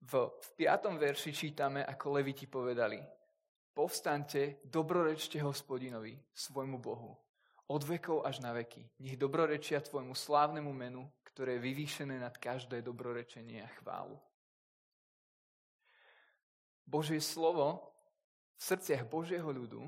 V, 0.00 0.32
v 0.32 0.48
5. 0.64 0.96
verši 0.96 1.30
čítame, 1.30 1.84
ako 1.84 2.16
Leviti 2.16 2.48
povedali, 2.48 2.98
povstante, 3.76 4.64
dobrorečte 4.64 5.38
hospodinovi, 5.44 6.16
svojmu 6.32 6.80
Bohu, 6.80 7.12
od 7.68 7.82
vekov 7.84 8.24
až 8.24 8.40
na 8.40 8.56
veky. 8.56 8.80
Nech 9.04 9.20
dobrorečia 9.20 9.84
tvojmu 9.84 10.16
slávnemu 10.16 10.72
menu, 10.72 11.04
ktoré 11.32 11.60
je 11.60 11.64
vyvýšené 11.68 12.16
nad 12.16 12.32
každé 12.40 12.80
dobrorečenie 12.80 13.60
a 13.60 13.70
chválu. 13.78 14.16
Božie 16.88 17.20
slovo 17.20 17.92
v 18.56 18.62
srdciach 18.72 19.04
Božieho 19.06 19.48
ľudu 19.48 19.86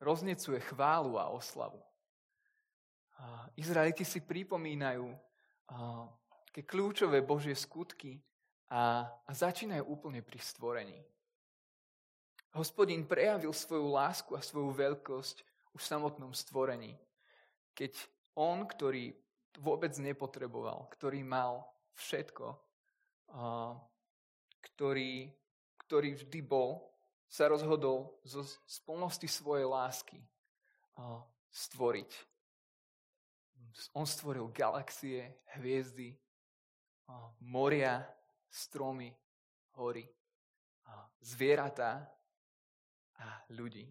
roznecuje 0.00 0.60
chválu 0.60 1.16
a 1.16 1.32
oslavu. 1.32 1.80
Izraeliti 3.56 4.04
si 4.04 4.20
pripomínajú 4.20 5.08
také 6.46 6.62
kľúčové 6.62 7.24
Božie 7.24 7.56
skutky 7.56 8.20
a 8.68 9.08
začínajú 9.30 9.86
úplne 9.88 10.20
pri 10.20 10.36
stvorení. 10.42 11.00
Hospodin 12.56 13.04
prejavil 13.04 13.52
svoju 13.52 13.88
lásku 13.92 14.32
a 14.36 14.44
svoju 14.44 14.72
veľkosť 14.72 15.36
už 15.76 15.80
v 15.80 15.90
samotnom 15.92 16.32
stvorení. 16.32 16.96
Keď 17.76 17.92
on, 18.36 18.64
ktorý 18.64 19.12
vôbec 19.60 19.92
nepotreboval, 20.00 20.88
ktorý 20.92 21.24
mal 21.24 21.64
všetko, 21.96 22.56
ktorý 24.60 25.12
ktorý 25.86 26.18
vždy 26.18 26.42
bol, 26.42 26.82
sa 27.36 27.52
rozhodol 27.52 28.16
zo 28.24 28.40
splnosti 28.64 29.28
svojej 29.28 29.68
lásky 29.68 30.16
stvoriť. 31.52 32.10
On 33.92 34.08
stvoril 34.08 34.48
galaxie, 34.56 35.44
hviezdy, 35.60 36.16
moria, 37.44 38.00
stromy, 38.48 39.12
hory, 39.76 40.08
zvieratá 41.20 42.08
a 43.20 43.44
ľudí. 43.52 43.84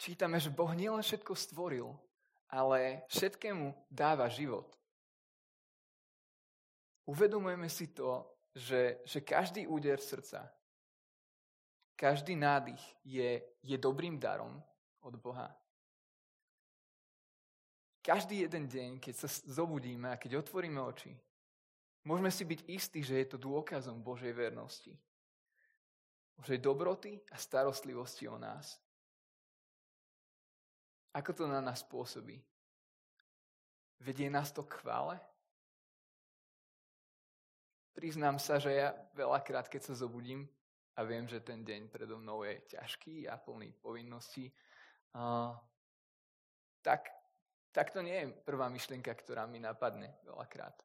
Čítame, 0.00 0.40
že 0.40 0.48
Boh 0.48 0.72
nielen 0.72 1.04
všetko 1.04 1.36
stvoril, 1.36 1.92
ale 2.48 3.04
všetkému 3.12 3.92
dáva 3.92 4.24
život. 4.32 4.72
Uvedomujeme 7.04 7.68
si 7.68 7.92
to, 7.92 8.24
že, 8.56 9.04
že 9.04 9.20
každý 9.20 9.68
úder 9.68 10.00
srdca, 10.00 10.48
každý 11.96 12.36
nádych 12.36 12.82
je, 13.04 13.42
je 13.62 13.76
dobrým 13.78 14.18
darom 14.18 14.62
od 15.00 15.14
Boha. 15.16 15.50
Každý 18.02 18.42
jeden 18.42 18.66
deň, 18.66 18.98
keď 18.98 19.14
sa 19.14 19.28
zobudíme 19.46 20.10
a 20.10 20.18
keď 20.18 20.42
otvoríme 20.42 20.82
oči, 20.82 21.14
môžeme 22.02 22.34
si 22.34 22.42
byť 22.42 22.60
istí, 22.66 23.00
že 23.06 23.22
je 23.22 23.26
to 23.30 23.38
dôkazom 23.38 24.02
Božej 24.02 24.34
vernosti. 24.34 24.90
Božej 26.34 26.58
dobroty 26.58 27.22
a 27.30 27.38
starostlivosti 27.38 28.26
o 28.26 28.34
nás. 28.34 28.82
Ako 31.14 31.30
to 31.30 31.44
na 31.46 31.62
nás 31.62 31.84
pôsobí? 31.86 32.42
Vedie 34.02 34.26
nás 34.26 34.50
to 34.50 34.66
k 34.66 34.82
chvále? 34.82 35.20
Priznám 37.94 38.40
sa, 38.40 38.58
že 38.58 38.72
ja 38.72 38.96
veľakrát, 39.14 39.68
keď 39.68 39.92
sa 39.92 39.94
zobudím 39.94 40.48
a 40.96 41.00
viem, 41.02 41.24
že 41.24 41.40
ten 41.40 41.64
deň 41.64 41.88
predo 41.88 42.20
mnou 42.20 42.44
je 42.44 42.60
ťažký 42.76 43.28
a 43.28 43.40
plný 43.40 43.72
povinností, 43.80 44.52
uh, 45.16 45.56
tak, 46.82 47.08
tak 47.72 47.94
to 47.94 48.02
nie 48.02 48.14
je 48.14 48.32
prvá 48.44 48.68
myšlienka, 48.68 49.14
ktorá 49.14 49.46
mi 49.46 49.62
napadne 49.62 50.12
veľakrát. 50.26 50.76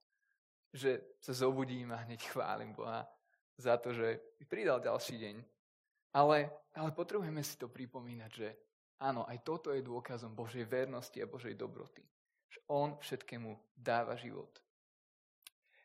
Že 0.72 1.02
sa 1.20 1.34
zobudím 1.34 1.92
a 1.92 2.04
hneď 2.06 2.24
chválim 2.32 2.72
Boha 2.72 3.04
za 3.58 3.76
to, 3.82 3.92
že 3.92 4.38
mi 4.40 4.46
pridal 4.46 4.80
ďalší 4.80 5.18
deň. 5.18 5.36
Ale, 6.16 6.50
ale 6.78 6.90
potrebujeme 6.96 7.44
si 7.44 7.60
to 7.60 7.68
pripomínať, 7.68 8.32
že 8.32 8.48
áno, 9.04 9.28
aj 9.28 9.44
toto 9.44 9.74
je 9.76 9.84
dôkazom 9.84 10.34
Božej 10.34 10.64
vernosti 10.66 11.20
a 11.20 11.30
Božej 11.30 11.58
dobroty. 11.58 12.06
Že 12.48 12.60
On 12.72 12.90
všetkému 12.96 13.76
dáva 13.76 14.16
život. 14.16 14.50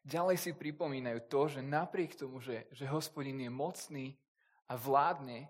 Ďalej 0.02 0.36
si 0.38 0.50
pripomínajú 0.50 1.30
to, 1.30 1.46
že 1.46 1.60
napriek 1.62 2.18
tomu, 2.18 2.42
že, 2.42 2.66
že 2.74 2.90
hospodin 2.90 3.38
je 3.38 3.50
mocný 3.50 4.06
a 4.66 4.74
vládne 4.74 5.46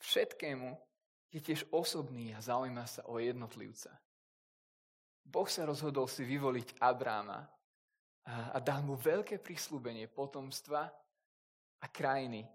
všetkému, 0.00 0.72
je 1.28 1.40
tiež 1.44 1.68
osobný 1.68 2.32
a 2.32 2.40
zaujíma 2.40 2.88
sa 2.88 3.04
o 3.04 3.20
jednotlivca. 3.20 3.92
Boh 5.26 5.44
sa 5.50 5.68
rozhodol 5.68 6.08
si 6.08 6.24
vyvoliť 6.24 6.80
Abráma 6.80 7.44
a, 8.24 8.56
dal 8.64 8.80
mu 8.80 8.96
veľké 8.96 9.44
prislúbenie 9.44 10.08
potomstva 10.08 10.88
a 11.82 11.86
krajiny. 11.92 12.48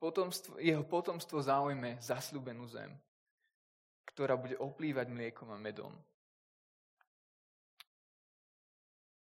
Potomstvo, 0.00 0.56
jeho 0.56 0.86
potomstvo 0.88 1.42
zaujme 1.44 2.00
zasľúbenú 2.00 2.64
zem, 2.70 2.96
ktorá 4.08 4.40
bude 4.40 4.56
oplývať 4.56 5.12
mliekom 5.12 5.52
a 5.52 5.58
medom. 5.60 5.92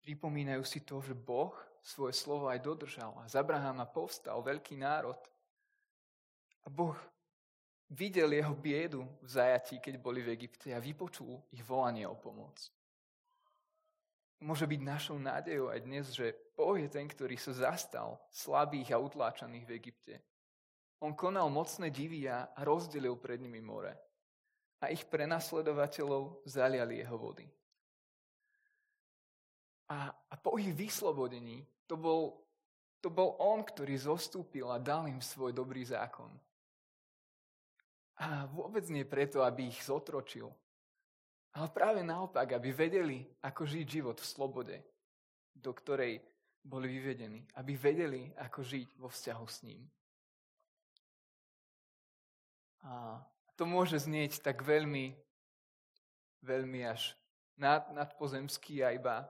Pripomínajú 0.08 0.64
si 0.64 0.88
to, 0.88 1.04
že 1.04 1.12
Boh 1.12 1.52
svoje 1.84 2.16
slovo 2.16 2.48
aj 2.48 2.64
dodržal. 2.64 3.12
A 3.20 3.28
z 3.28 3.36
Abrahama 3.44 3.84
povstal 3.84 4.40
veľký 4.40 4.80
národ. 4.80 5.20
A 6.64 6.72
Boh 6.72 6.96
videl 7.92 8.32
jeho 8.40 8.56
biedu 8.56 9.04
v 9.20 9.28
zajatí, 9.28 9.84
keď 9.84 10.00
boli 10.00 10.24
v 10.24 10.32
Egypte 10.32 10.72
a 10.72 10.80
vypočul 10.80 11.44
ich 11.52 11.60
volanie 11.60 12.08
o 12.08 12.16
pomoc. 12.16 12.56
Môže 14.40 14.64
byť 14.64 14.80
našou 14.80 15.20
nádejou 15.20 15.76
aj 15.76 15.80
dnes, 15.84 16.08
že 16.16 16.32
Boh 16.56 16.80
je 16.80 16.88
ten, 16.88 17.04
ktorý 17.04 17.36
sa 17.36 17.76
zastal 17.76 18.16
slabých 18.32 18.96
a 18.96 19.04
utláčaných 19.04 19.68
v 19.68 19.76
Egypte. 19.76 20.16
On 21.04 21.12
konal 21.12 21.52
mocné 21.52 21.92
divy 21.92 22.32
a 22.32 22.48
rozdelil 22.64 23.20
pred 23.20 23.44
nimi 23.44 23.60
more. 23.60 23.92
A 24.80 24.88
ich 24.88 25.04
prenasledovateľov 25.04 26.48
zaliali 26.48 27.04
jeho 27.04 27.20
vody. 27.20 27.44
A, 29.88 30.12
a 30.12 30.36
po 30.36 30.60
ich 30.60 30.72
vyslobodení 30.76 31.64
to 31.88 31.96
bol, 31.96 32.44
to 33.00 33.08
bol 33.08 33.40
on, 33.40 33.64
ktorý 33.64 33.96
zostúpil 33.96 34.68
a 34.68 34.84
dal 34.84 35.08
im 35.08 35.24
svoj 35.24 35.56
dobrý 35.56 35.88
zákon. 35.88 36.28
A 38.18 38.50
vôbec 38.50 38.84
nie 38.90 39.06
preto, 39.08 39.46
aby 39.46 39.70
ich 39.70 39.80
zotročil, 39.86 40.50
ale 41.58 41.74
práve 41.74 42.06
naopak, 42.06 42.54
aby 42.54 42.70
vedeli, 42.70 43.26
ako 43.42 43.66
žiť 43.66 43.86
život 43.90 44.18
v 44.22 44.30
slobode, 44.30 44.78
do 45.58 45.74
ktorej 45.74 46.22
boli 46.62 46.86
vyvedení. 46.86 47.50
Aby 47.58 47.74
vedeli, 47.74 48.30
ako 48.38 48.62
žiť 48.62 48.88
vo 49.02 49.10
vzťahu 49.10 49.46
s 49.50 49.58
ním. 49.66 49.82
A 52.86 53.18
to 53.58 53.66
môže 53.66 53.98
znieť 54.06 54.46
tak 54.46 54.62
veľmi, 54.62 55.18
veľmi 56.46 56.82
až 56.86 57.18
nad, 57.58 57.90
nadpozemský 57.90 58.86
a 58.86 58.94
iba 58.94 59.26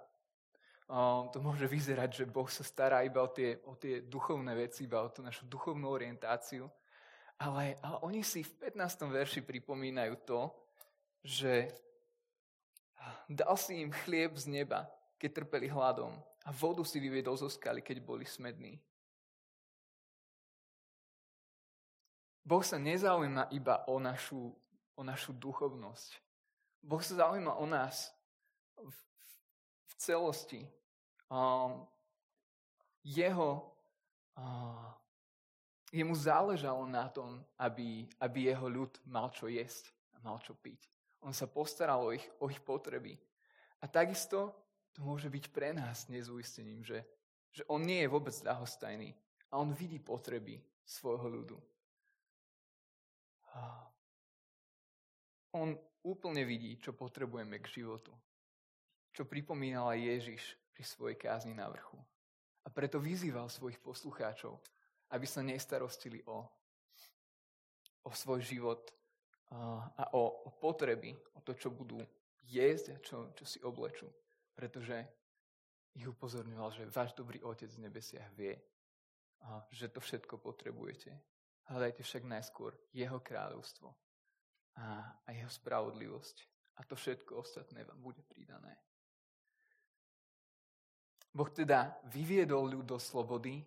to 1.31 1.37
môže 1.43 1.67
vyzerať, 1.67 2.23
že 2.23 2.25
Boh 2.25 2.47
sa 2.47 2.63
stará 2.63 3.03
iba 3.03 3.19
o 3.19 3.27
tie, 3.27 3.59
o 3.67 3.75
tie 3.75 3.99
duchovné 3.99 4.55
veci, 4.55 4.87
iba 4.87 5.03
o 5.03 5.11
tú 5.11 5.19
našu 5.19 5.43
duchovnú 5.43 5.91
orientáciu. 5.91 6.71
Ale, 7.37 7.75
ale 7.83 7.97
oni 8.07 8.23
si 8.23 8.41
v 8.41 8.71
15. 8.71 9.03
verši 9.11 9.43
pripomínajú 9.43 10.15
to, 10.23 10.41
že 11.21 11.69
dal 13.27 13.59
si 13.59 13.83
im 13.83 13.91
chlieb 13.91 14.33
z 14.39 14.47
neba, 14.47 14.87
keď 15.19 15.43
trpeli 15.43 15.67
hladom 15.67 16.15
a 16.47 16.49
vodu 16.55 16.81
si 16.87 17.03
vyviedol 17.03 17.35
zo 17.35 17.51
skaly, 17.51 17.83
keď 17.83 17.99
boli 17.99 18.23
smední. 18.23 18.79
Boh 22.47 22.63
sa 22.63 22.79
nezaujíma 22.79 23.51
iba 23.51 23.83
o 23.91 23.99
našu, 23.99 24.55
o 24.95 25.01
našu 25.03 25.35
duchovnosť. 25.35 26.15
Boh 26.79 27.03
sa 27.03 27.27
zaujíma 27.27 27.59
o 27.59 27.65
nás 27.67 28.15
celosti 30.07 30.63
um, 31.27 31.83
jeho, 33.03 33.67
uh, 34.39 34.87
jemu 35.91 36.15
záležalo 36.15 36.87
na 36.87 37.11
tom, 37.11 37.43
aby, 37.59 38.07
aby 38.23 38.55
jeho 38.55 38.67
ľud 38.71 38.95
mal 39.03 39.27
čo 39.35 39.51
jesť 39.51 39.91
a 40.15 40.23
mal 40.23 40.39
čo 40.39 40.55
piť. 40.55 40.87
On 41.27 41.35
sa 41.35 41.47
postaral 41.51 41.99
o 42.07 42.15
ich, 42.15 42.23
o 42.39 42.47
ich 42.47 42.63
potreby. 42.63 43.19
A 43.83 43.91
takisto 43.91 44.55
to 44.95 45.03
môže 45.03 45.27
byť 45.27 45.45
pre 45.51 45.75
nás 45.75 46.07
nezúistením, 46.07 46.87
že, 46.87 47.03
že 47.51 47.67
on 47.67 47.83
nie 47.83 48.01
je 48.01 48.11
vôbec 48.11 48.33
ľahostajný 48.33 49.11
a 49.51 49.59
on 49.59 49.75
vidí 49.75 49.99
potreby 49.99 50.57
svojho 50.87 51.27
ľudu. 51.27 51.57
On 55.57 55.73
úplne 56.05 56.45
vidí, 56.45 56.77
čo 56.77 56.93
potrebujeme 56.93 57.57
k 57.57 57.81
životu. 57.81 58.13
Čo 59.17 59.25
pripomínal 59.25 59.97
aj 59.97 60.05
Ježiš 60.13 60.43
pri 60.77 60.85
svojej 60.85 61.17
kázni 61.17 61.57
na 61.57 61.65
vrchu. 61.65 61.97
A 62.61 62.69
preto 62.69 63.01
vyzýval 63.01 63.49
svojich 63.49 63.81
poslucháčov, 63.81 64.61
aby 65.09 65.25
sa 65.25 65.41
nestarostili 65.41 66.21
o, 66.29 66.45
o 68.05 68.11
svoj 68.13 68.45
život 68.45 68.93
a 69.97 70.13
o, 70.13 70.45
o 70.45 70.49
potreby, 70.61 71.17
o 71.33 71.41
to, 71.41 71.57
čo 71.57 71.73
budú 71.73 71.97
jesť 72.45 72.93
a 72.93 72.97
čo, 73.01 73.33
čo 73.33 73.41
si 73.41 73.57
oblečú. 73.65 74.05
Pretože 74.53 75.01
ich 75.97 76.05
upozorňoval, 76.05 76.69
že 76.77 76.85
váš 76.85 77.17
dobrý 77.17 77.41
Otec 77.41 77.73
v 77.73 77.89
nebesiach 77.89 78.29
vie, 78.37 78.53
že 79.73 79.89
to 79.89 79.97
všetko 79.97 80.37
potrebujete. 80.37 81.09
Hľadajte 81.73 82.05
však 82.05 82.21
najskôr 82.21 82.77
Jeho 82.93 83.17
kráľovstvo 83.17 83.89
a, 84.77 85.09
a 85.25 85.29
Jeho 85.33 85.49
spravodlivosť. 85.49 86.37
A 86.77 86.85
to 86.85 86.93
všetko 86.93 87.41
ostatné 87.41 87.81
vám 87.81 87.97
bude 87.97 88.21
pridané. 88.21 88.77
Boh 91.37 91.53
teda 91.53 91.93
vyviedol 92.09 92.65
ľud 92.65 92.85
do 92.89 92.97
slobody 92.97 93.61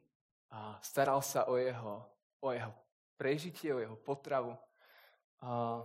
a 0.51 0.75
staral 0.83 1.23
sa 1.23 1.47
o 1.47 1.55
jeho, 1.55 2.03
o 2.43 2.51
jeho 2.51 2.75
prežitie, 3.15 3.71
o 3.71 3.79
jeho 3.79 3.95
potravu 3.95 4.59
a, 5.39 5.79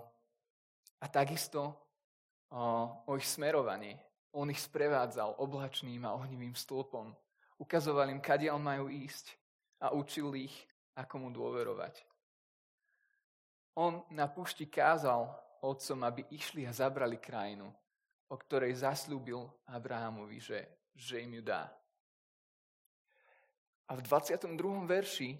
a 0.97 1.05
takisto 1.05 1.77
a, 2.49 2.89
o 3.05 3.13
ich 3.13 3.29
smerovanie. 3.29 4.01
On 4.33 4.49
ich 4.49 4.65
sprevádzal 4.65 5.37
oblačným 5.37 6.01
a 6.09 6.17
ohnivým 6.17 6.57
stĺpom. 6.57 7.13
Ukazoval 7.61 8.09
im, 8.09 8.17
kadiaľ 8.17 8.57
majú 8.57 8.89
ísť 8.89 9.37
a 9.85 9.93
učil 9.93 10.33
ich, 10.33 10.55
ako 10.97 11.21
mu 11.21 11.29
dôverovať. 11.29 12.01
On 13.77 14.01
na 14.09 14.25
púšti 14.25 14.65
kázal 14.65 15.29
otcom, 15.61 15.99
aby 16.01 16.33
išli 16.33 16.65
a 16.65 16.73
zabrali 16.73 17.21
krajinu, 17.21 17.69
o 18.25 18.35
ktorej 18.35 18.73
zaslúbil 18.73 19.45
Abrahamovi, 19.69 20.41
že 20.41 20.65
že 20.95 21.19
im 21.19 21.37
ju 21.37 21.43
dá. 21.43 21.67
A 23.85 23.93
v 23.93 24.01
22. 24.01 24.57
verši 24.87 25.37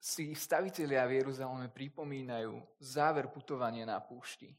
si 0.00 0.32
stavitelia 0.32 1.08
v 1.08 1.24
Jeruzaleme 1.24 1.68
pripomínajú 1.68 2.60
záver 2.78 3.28
putovania 3.28 3.82
na 3.88 3.98
púšti. 3.98 4.54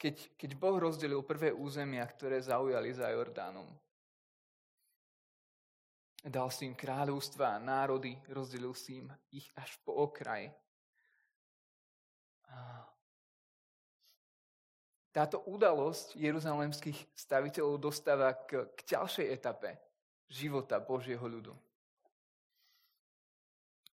Keď, 0.00 0.34
keď 0.34 0.50
Boh 0.58 0.78
rozdelil 0.82 1.22
prvé 1.22 1.54
územia, 1.54 2.02
ktoré 2.02 2.42
zaujali 2.42 2.90
za 2.90 3.06
Jordánom. 3.14 3.70
Dal 6.22 6.50
si 6.50 6.66
im 6.66 6.74
kráľovstva 6.74 7.58
a 7.58 7.62
národy, 7.62 8.18
rozdelil 8.30 8.74
si 8.74 8.98
im 9.02 9.10
ich 9.30 9.46
až 9.54 9.78
po 9.86 10.06
okraj. 10.06 10.50
Táto 15.12 15.44
udalosť 15.44 16.16
jeruzalemských 16.16 17.12
staviteľov 17.12 17.76
dostáva 17.76 18.32
k, 18.32 18.64
k 18.72 18.96
ďalšej 18.96 19.26
etape 19.28 19.76
života 20.32 20.80
Božieho 20.80 21.20
ľudu. 21.20 21.52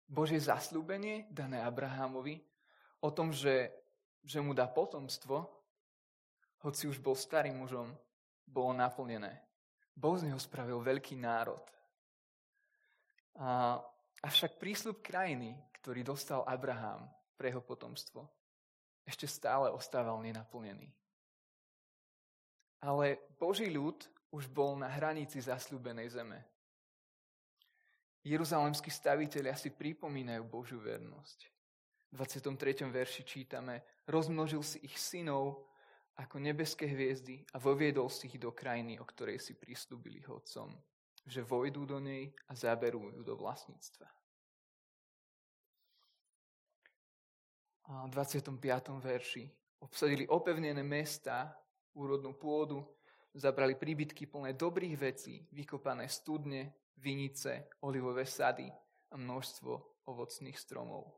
Božie 0.06 0.38
zaslúbenie 0.38 1.26
dané 1.28 1.58
Abrahamovi 1.60 2.38
o 3.02 3.10
tom, 3.10 3.34
že, 3.34 3.74
že 4.22 4.38
mu 4.38 4.54
dá 4.54 4.70
potomstvo, 4.70 5.42
hoci 6.62 6.86
už 6.86 7.02
bol 7.02 7.18
starým 7.18 7.60
mužom, 7.60 7.90
bolo 8.46 8.70
naplnené. 8.72 9.42
Boh 9.98 10.14
z 10.14 10.30
neho 10.30 10.38
spravil 10.38 10.78
veľký 10.78 11.18
národ. 11.18 11.60
A, 13.42 13.78
avšak 14.22 14.56
prísľub 14.62 15.02
krajiny, 15.02 15.58
ktorý 15.82 16.06
dostal 16.06 16.46
Abraham 16.46 17.10
pre 17.34 17.50
jeho 17.50 17.62
potomstvo, 17.62 18.22
ešte 19.02 19.26
stále 19.26 19.74
ostával 19.74 20.22
nenaplnený. 20.22 20.88
Ale 22.78 23.18
Boží 23.38 23.66
ľud 23.66 24.06
už 24.30 24.46
bol 24.52 24.78
na 24.78 24.86
hranici 24.86 25.40
zasľúbenej 25.42 26.08
zeme. 26.14 26.38
Jeruzalemskí 28.22 28.92
staviteľia 28.92 29.56
si 29.56 29.72
pripomínajú 29.72 30.42
Božiu 30.44 30.78
vernosť. 30.82 31.38
V 32.08 32.14
23. 32.24 32.88
verši 32.88 33.22
čítame, 33.24 33.84
rozmnožil 34.08 34.60
si 34.64 34.80
ich 34.84 34.96
synov 34.96 35.68
ako 36.18 36.42
nebeské 36.42 36.90
hviezdy 36.90 37.46
a 37.54 37.62
voviedol 37.62 38.10
si 38.10 38.26
ich 38.26 38.36
do 38.40 38.50
krajiny, 38.50 38.98
o 38.98 39.04
ktorej 39.06 39.38
si 39.38 39.54
prislúbili 39.54 40.24
otcom, 40.26 40.74
že 41.24 41.46
vojdú 41.46 41.86
do 41.86 42.02
nej 42.02 42.32
a 42.50 42.52
zaberú 42.58 43.12
ju 43.14 43.22
do 43.22 43.38
vlastníctva. 43.38 44.08
A 47.88 48.04
v 48.04 48.10
25. 48.12 48.52
verši 49.00 49.48
obsadili 49.80 50.28
opevnené 50.28 50.84
mesta 50.84 51.54
úrodnú 51.98 52.38
pôdu, 52.38 52.86
zabrali 53.34 53.74
príbytky 53.74 54.30
plné 54.30 54.54
dobrých 54.54 54.94
vecí, 54.94 55.42
vykopané 55.50 56.06
studne, 56.06 56.74
vinice, 56.98 57.70
olivové 57.82 58.22
sady 58.22 58.70
a 59.10 59.14
množstvo 59.18 60.06
ovocných 60.06 60.58
stromov. 60.58 61.10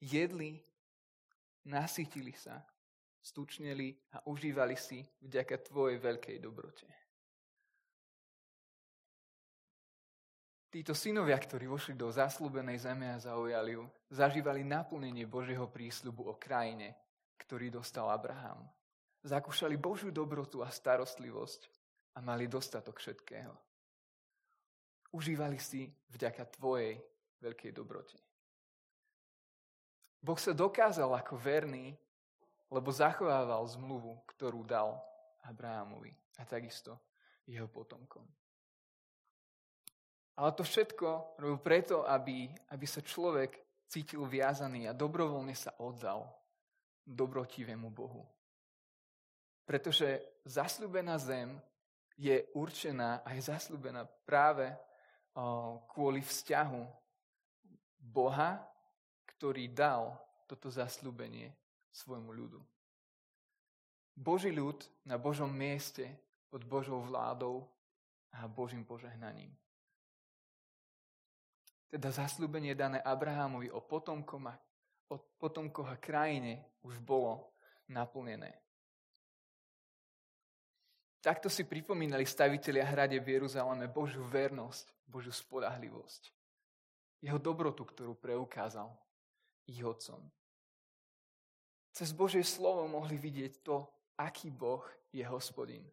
Jedli, 0.00 0.60
nasytili 1.68 2.32
sa, 2.32 2.64
stučneli 3.20 4.16
a 4.16 4.24
užívali 4.28 4.76
si 4.76 5.04
vďaka 5.20 5.60
Tvojej 5.68 6.00
veľkej 6.00 6.36
dobrote. 6.40 6.88
Títo 10.70 10.94
synovia, 10.94 11.34
ktorí 11.34 11.66
vošli 11.66 11.98
do 11.98 12.14
zaslúbenej 12.14 12.78
zeme 12.78 13.10
a 13.10 13.18
zaujali 13.18 13.74
ju, 13.74 13.84
zažívali 14.06 14.62
naplnenie 14.62 15.26
Božieho 15.26 15.66
prísľubu 15.66 16.30
o 16.30 16.38
krajine, 16.38 16.94
ktorý 17.42 17.74
dostal 17.74 18.06
Abraham 18.06 18.70
zakúšali 19.22 19.76
Božiu 19.76 20.08
dobrotu 20.08 20.64
a 20.64 20.68
starostlivosť 20.72 21.68
a 22.16 22.24
mali 22.24 22.48
dostatok 22.48 22.98
všetkého. 22.98 23.52
Užívali 25.10 25.58
si 25.58 25.90
vďaka 26.14 26.46
tvojej 26.54 26.96
veľkej 27.42 27.72
dobrote. 27.74 28.18
Boh 30.20 30.36
sa 30.36 30.52
dokázal 30.52 31.08
ako 31.16 31.34
verný, 31.40 31.96
lebo 32.70 32.92
zachovával 32.92 33.64
zmluvu, 33.66 34.20
ktorú 34.36 34.62
dal 34.62 35.00
Abrahamovi 35.42 36.12
a 36.38 36.44
takisto 36.44 36.94
jeho 37.48 37.66
potomkom. 37.66 38.22
Ale 40.38 40.56
to 40.56 40.62
všetko 40.62 41.36
robil 41.40 41.58
preto, 41.60 42.06
aby, 42.06 42.48
aby 42.70 42.86
sa 42.86 43.02
človek 43.02 43.58
cítil 43.90 44.24
viazaný 44.24 44.86
a 44.86 44.94
dobrovoľne 44.94 45.52
sa 45.52 45.74
oddal 45.82 46.30
dobrotivému 47.02 47.90
Bohu. 47.90 48.22
Pretože 49.70 50.18
zasľúbená 50.42 51.14
zem 51.14 51.54
je 52.18 52.42
určená 52.58 53.22
a 53.22 53.38
je 53.38 53.42
zasľúbená 53.46 54.02
práve 54.26 54.66
kvôli 55.94 56.26
vzťahu 56.26 56.82
Boha, 58.02 58.66
ktorý 59.30 59.70
dal 59.70 60.18
toto 60.50 60.66
zasľúbenie 60.66 61.54
svojmu 61.94 62.34
ľudu. 62.34 62.58
Boží 64.18 64.50
ľud 64.50 64.82
na 65.06 65.14
Božom 65.22 65.54
mieste 65.54 66.18
pod 66.50 66.66
Božou 66.66 66.98
vládou 67.06 67.70
a 68.34 68.50
Božím 68.50 68.82
požehnaním. 68.82 69.54
Teda 71.86 72.10
zasľúbenie 72.10 72.74
dané 72.74 72.98
Abrahamovi 73.06 73.70
o 73.70 73.78
potomkoch 75.38 75.88
a 75.88 75.96
krajine 76.02 76.66
už 76.82 76.98
bolo 76.98 77.54
naplnené. 77.86 78.58
Takto 81.20 81.52
si 81.52 81.68
pripomínali 81.68 82.24
stavitelia 82.24 82.88
hrade 82.88 83.20
v 83.20 83.36
Jeruzaleme 83.36 83.92
Božiu 83.92 84.24
vernosť, 84.24 84.88
Božiu 85.04 85.36
spodahlivosť. 85.36 86.32
Jeho 87.20 87.36
dobrotu, 87.36 87.84
ktorú 87.84 88.16
preukázal 88.16 88.88
ich 89.68 89.84
otcom. 89.84 90.24
Cez 91.92 92.16
Božie 92.16 92.40
slovo 92.40 92.88
mohli 92.88 93.20
vidieť 93.20 93.60
to, 93.60 93.84
aký 94.16 94.48
Boh 94.48 94.80
je 95.12 95.20
hospodin. 95.28 95.84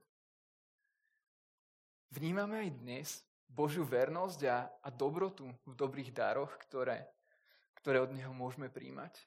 Vnímame 2.16 2.64
aj 2.64 2.70
dnes 2.80 3.08
Božiu 3.52 3.84
vernosť 3.84 4.40
a, 4.48 4.72
a 4.80 4.88
dobrotu 4.88 5.52
v 5.68 5.74
dobrých 5.76 6.16
dároch, 6.16 6.56
ktoré, 6.64 7.04
ktoré 7.84 8.00
od 8.00 8.16
Neho 8.16 8.32
môžeme 8.32 8.72
príjmať. 8.72 9.20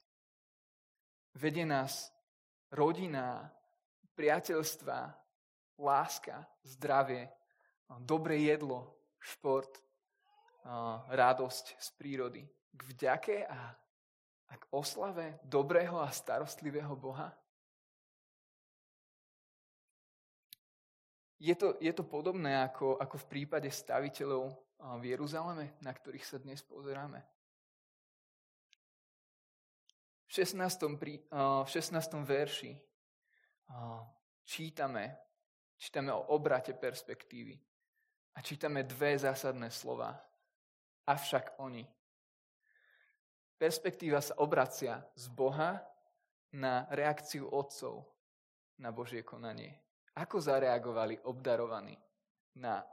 Vedie 1.37 1.69
nás 1.69 2.09
rodina, 2.73 3.53
priateľstva, 4.17 5.20
láska, 5.81 6.47
zdravie, 6.63 7.29
dobré 8.05 8.37
jedlo, 8.45 8.95
šport, 9.19 9.81
radosť 11.09 11.81
z 11.81 11.89
prírody. 11.97 12.43
K 12.71 12.81
vďake 12.95 13.37
a, 13.49 13.75
k 14.55 14.65
oslave 14.71 15.41
dobrého 15.43 15.99
a 15.99 16.13
starostlivého 16.13 16.93
Boha? 16.97 17.33
Je 21.41 21.57
to, 21.57 21.81
je 21.81 21.93
to 21.97 22.05
podobné 22.05 22.53
ako, 22.61 23.01
ako 23.01 23.17
v 23.17 23.31
prípade 23.33 23.73
staviteľov 23.73 24.53
v 25.01 25.05
Jeruzaleme, 25.17 25.73
na 25.81 25.93
ktorých 25.93 26.25
sa 26.29 26.37
dnes 26.37 26.61
pozeráme. 26.61 27.25
V 30.29 30.33
16. 30.37 31.01
Prí, 31.01 31.17
v 31.33 31.69
16. 31.69 31.97
verši 32.29 32.77
čítame 34.45 35.30
Čítame 35.81 36.13
o 36.13 36.37
obrate 36.37 36.77
perspektívy. 36.77 37.57
A 38.37 38.45
čítame 38.45 38.85
dve 38.85 39.17
zásadné 39.17 39.73
slova. 39.73 40.13
Avšak 41.09 41.57
oni. 41.57 41.81
Perspektíva 43.57 44.21
sa 44.21 44.37
obracia 44.45 45.01
z 45.17 45.33
Boha 45.33 45.81
na 46.53 46.85
reakciu 46.93 47.49
otcov 47.49 48.05
na 48.77 48.93
Božie 48.93 49.25
konanie. 49.25 49.73
Ako 50.21 50.37
zareagovali 50.37 51.17
obdarovaní 51.25 51.97
na, 52.61 52.85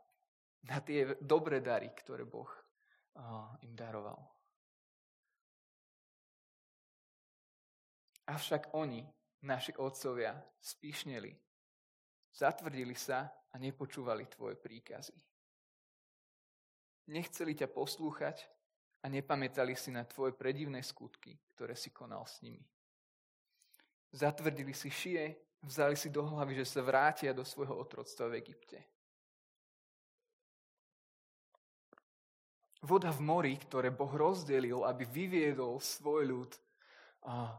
na 0.63 0.77
tie 0.79 1.19
dobré 1.19 1.59
dary, 1.59 1.91
ktoré 1.91 2.23
Boh 2.23 2.47
uh, 2.47 3.51
im 3.67 3.75
daroval. 3.75 4.19
Avšak 8.27 8.75
oni, 8.75 9.03
naši 9.43 9.75
otcovia, 9.75 10.35
spíšneli 10.59 11.46
Zatvrdili 12.37 12.93
sa 12.93 13.25
a 13.25 13.55
nepočúvali 13.57 14.29
tvoje 14.29 14.61
príkazy. 14.61 15.17
Nechceli 17.09 17.57
ťa 17.57 17.65
poslúchať 17.73 18.45
a 19.01 19.09
nepamätali 19.09 19.73
si 19.73 19.89
na 19.89 20.05
tvoje 20.05 20.37
predivné 20.37 20.85
skutky, 20.85 21.33
ktoré 21.57 21.73
si 21.73 21.89
konal 21.89 22.29
s 22.29 22.45
nimi. 22.45 22.61
Zatvrdili 24.13 24.69
si 24.77 24.93
šie, 24.93 25.33
vzali 25.65 25.97
si 25.97 26.13
do 26.13 26.21
hlavy, 26.29 26.61
že 26.61 26.77
sa 26.77 26.85
vrátia 26.85 27.33
do 27.33 27.41
svojho 27.41 27.73
otroctva 27.73 28.29
v 28.29 28.37
Egypte. 28.45 28.85
Voda 32.85 33.09
v 33.09 33.25
mori, 33.25 33.57
ktoré 33.57 33.89
Boh 33.89 34.13
rozdelil, 34.13 34.85
aby 34.85 35.09
vyviedol 35.09 35.81
svoj 35.81 36.29
ľud 36.29 36.51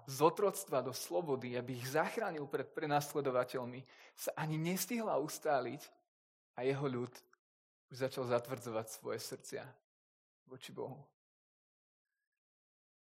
z 0.09 0.19
otroctva 0.25 0.81
do 0.81 0.97
slobody, 0.97 1.53
aby 1.53 1.77
ich 1.77 1.93
zachránil 1.93 2.49
pred 2.49 2.73
prenasledovateľmi, 2.73 3.85
sa 4.17 4.33
ani 4.41 4.57
nestihla 4.57 5.21
ustáliť 5.21 5.85
a 6.57 6.65
jeho 6.65 6.89
ľud 6.89 7.13
už 7.93 7.97
začal 7.97 8.25
zatvrdzovať 8.33 8.87
svoje 8.89 9.21
srdcia 9.21 9.65
voči 10.49 10.73
Bohu. 10.73 11.05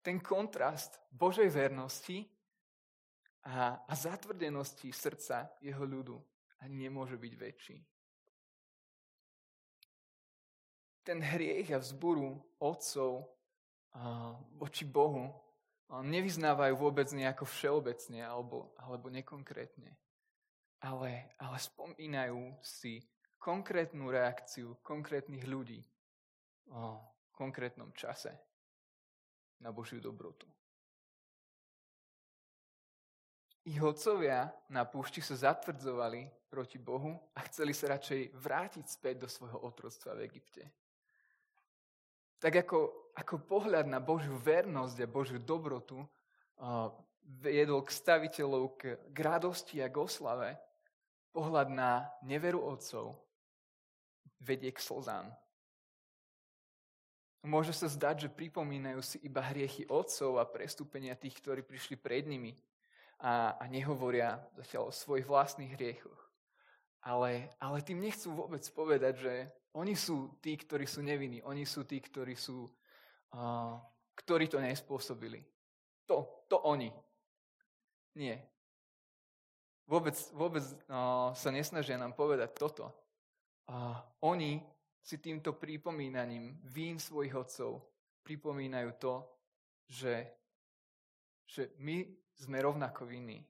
Ten 0.06 0.22
kontrast 0.22 1.02
Božej 1.10 1.50
vernosti 1.50 2.22
a, 3.50 3.82
a 3.82 3.94
zatvrdenosti 3.98 4.94
srdca 4.94 5.58
jeho 5.58 5.84
ľudu 5.86 6.18
ani 6.62 6.86
nemôže 6.86 7.18
byť 7.18 7.34
väčší. 7.34 7.78
Ten 11.04 11.20
hriech 11.20 11.68
a 11.76 11.82
vzburu 11.82 12.40
otcov 12.62 13.28
voči 14.56 14.86
Bohu 14.86 15.28
nevyznávajú 16.02 16.74
vôbec 16.74 17.12
nejako 17.14 17.46
všeobecne 17.46 18.26
alebo, 18.26 18.74
alebo 18.82 19.14
nekonkrétne. 19.14 19.94
Ale, 20.82 21.30
ale 21.38 21.58
spomínajú 21.60 22.58
si 22.64 23.06
konkrétnu 23.38 24.08
reakciu 24.10 24.80
konkrétnych 24.80 25.44
ľudí 25.44 25.84
o 26.72 26.98
konkrétnom 27.36 27.92
čase 27.92 28.32
na 29.60 29.70
Božiu 29.76 30.00
dobrotu. 30.00 30.48
Ich 33.64 33.80
hodcovia 33.80 34.52
na 34.68 34.84
púšti 34.84 35.24
sa 35.24 35.40
zatvrdzovali 35.40 36.28
proti 36.52 36.76
Bohu 36.76 37.16
a 37.32 37.48
chceli 37.48 37.72
sa 37.72 37.96
radšej 37.96 38.36
vrátiť 38.36 38.86
späť 38.88 39.24
do 39.24 39.30
svojho 39.32 39.56
otroctva 39.64 40.20
v 40.20 40.28
Egypte. 40.28 40.68
Tak 42.44 42.68
ako 42.68 43.04
ako 43.14 43.46
pohľad 43.46 43.86
na 43.86 44.02
Božiu 44.02 44.34
vernosť 44.42 44.98
a 45.06 45.08
Božiu 45.10 45.38
dobrotu 45.38 46.02
viedol 47.40 47.86
k 47.86 47.94
staviteľov 47.94 48.64
k, 48.78 48.82
k 49.14 49.18
radosti 49.22 49.80
a 49.80 49.88
k 49.88 50.02
oslave, 50.02 50.58
pohľad 51.30 51.70
na 51.70 52.10
neveru 52.26 52.62
otcov 52.62 53.16
vedie 54.42 54.74
k 54.74 54.82
slzám. 54.82 55.30
Môže 57.44 57.76
sa 57.76 57.92
zdať, 57.92 58.28
že 58.28 58.36
pripomínajú 58.36 59.02
si 59.04 59.18
iba 59.20 59.44
hriechy 59.44 59.84
otcov 59.92 60.40
a 60.40 60.48
prestúpenia 60.48 61.14
tých, 61.20 61.36
ktorí 61.44 61.60
prišli 61.60 62.00
pred 62.00 62.24
nimi 62.24 62.56
a, 63.20 63.60
a 63.60 63.64
nehovoria 63.68 64.40
zatiaľ 64.56 64.90
o 64.90 64.96
svojich 64.96 65.28
vlastných 65.28 65.76
hriechoch. 65.76 66.22
Ale, 67.04 67.52
ale 67.60 67.84
tým 67.84 68.00
nechcú 68.00 68.32
vôbec 68.32 68.64
povedať, 68.72 69.14
že 69.20 69.34
oni 69.74 69.98
sú 69.98 70.38
tí, 70.38 70.54
ktorí 70.58 70.86
sú 70.86 71.02
nevinní. 71.02 71.42
Oni 71.44 71.66
sú 71.66 71.84
tí, 71.84 71.98
ktorí 71.98 72.38
sú 72.38 72.70
ktorí 74.14 74.46
to 74.48 74.62
nespôsobili. 74.62 75.42
To, 76.06 76.46
to 76.48 76.62
oni. 76.70 76.94
Nie. 78.14 78.38
Vôbec, 79.90 80.16
vôbec 80.32 80.64
uh, 80.64 81.34
sa 81.34 81.50
nesnažia 81.50 81.98
nám 81.98 82.14
povedať 82.14 82.54
toto. 82.56 82.94
Uh, 83.68 83.98
oni 84.22 84.62
si 85.04 85.20
týmto 85.20 85.58
pripomínaním 85.58 86.56
vín 86.64 87.02
svojich 87.02 87.36
otcov 87.36 87.84
pripomínajú 88.24 88.90
to, 89.02 89.14
že, 89.90 90.16
že 91.44 91.76
my 91.84 92.08
sme 92.40 92.64
rovnako 92.64 93.04
vinní. 93.04 93.44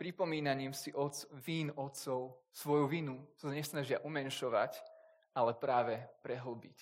Pripomínaním 0.00 0.72
si 0.72 0.92
otc, 0.92 1.28
vín 1.44 1.68
otcov 1.76 2.40
svoju 2.52 2.88
vinu 2.88 3.20
sa 3.36 3.52
nesnažia 3.52 4.00
umenšovať, 4.00 4.80
ale 5.36 5.52
práve 5.52 6.00
prehlbiť 6.24 6.78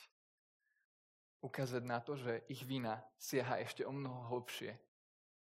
ukázať 1.43 1.83
na 1.85 2.01
to, 2.01 2.17
že 2.17 2.47
ich 2.49 2.63
vina 2.65 3.03
siaha 3.21 3.61
ešte 3.61 3.85
o 3.85 3.93
mnoho 3.93 4.33
hlbšie, 4.33 4.73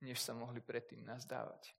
než 0.02 0.18
sa 0.24 0.34
mohli 0.34 0.58
predtým 0.58 1.06
nazdávať. 1.06 1.76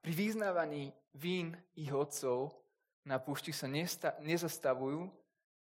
Pri 0.00 0.12
vyznávaní 0.16 0.90
vín 1.14 1.54
ich 1.76 1.92
otcov 1.92 2.56
na 3.04 3.20
púšti 3.20 3.52
sa 3.52 3.68
nesta- 3.68 4.16
nezastavujú 4.18 5.20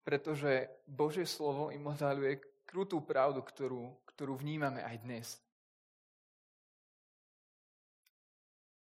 pretože 0.02 0.68
Božie 0.86 1.26
slovo 1.26 1.70
im 1.70 1.86
odhaluje 1.86 2.42
krutú 2.66 3.02
pravdu, 3.02 3.42
ktorú, 3.42 3.94
ktorú 4.06 4.34
vnímame 4.38 4.82
aj 4.82 4.96
dnes. 5.02 5.26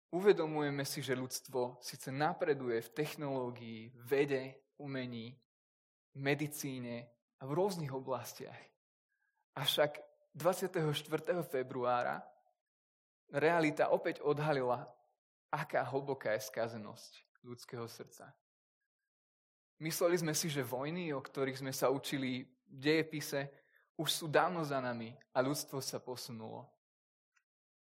Uvedomujeme 0.07 0.87
si, 0.87 1.03
že 1.03 1.19
ľudstvo 1.19 1.83
síce 1.83 2.07
napreduje 2.15 2.79
v 2.79 2.93
technológii, 2.95 3.91
vede, 4.07 4.71
umení, 4.79 5.35
medicíne 6.15 7.11
a 7.37 7.43
v 7.43 7.51
rôznych 7.51 7.91
oblastiach. 7.91 8.57
Avšak 9.59 9.99
24. 10.31 10.79
februára 11.43 12.23
realita 13.33 13.91
opäť 13.91 14.23
odhalila, 14.23 14.87
aká 15.51 15.83
hlboká 15.83 16.39
je 16.39 16.47
skazenosť 16.47 17.43
ľudského 17.43 17.83
srdca. 17.89 18.31
Mysleli 19.83 20.17
sme 20.17 20.33
si, 20.33 20.49
že 20.49 20.65
vojny, 20.65 21.13
o 21.13 21.21
ktorých 21.21 21.61
sme 21.61 21.73
sa 21.75 21.91
učili 21.91 22.47
v 22.47 22.77
dejepise, 22.79 23.51
už 23.97 24.09
sú 24.09 24.25
dávno 24.29 24.63
za 24.63 24.81
nami 24.81 25.13
a 25.33 25.41
ľudstvo 25.41 25.81
sa 25.81 26.01
posunulo. 26.01 26.65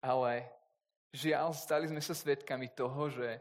Ale 0.02 0.46
žiaľ, 1.14 1.54
stali 1.54 1.86
sme 1.88 2.02
sa 2.02 2.18
svedkami 2.18 2.74
toho, 2.74 3.08
že, 3.14 3.38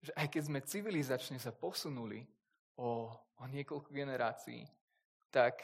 že 0.00 0.12
aj 0.16 0.26
keď 0.32 0.42
sme 0.48 0.60
civilizačne 0.64 1.36
sa 1.36 1.52
posunuli 1.52 2.24
o, 2.80 3.12
o 3.12 3.44
niekoľko 3.46 3.92
generácií, 3.92 4.64
tak 5.28 5.60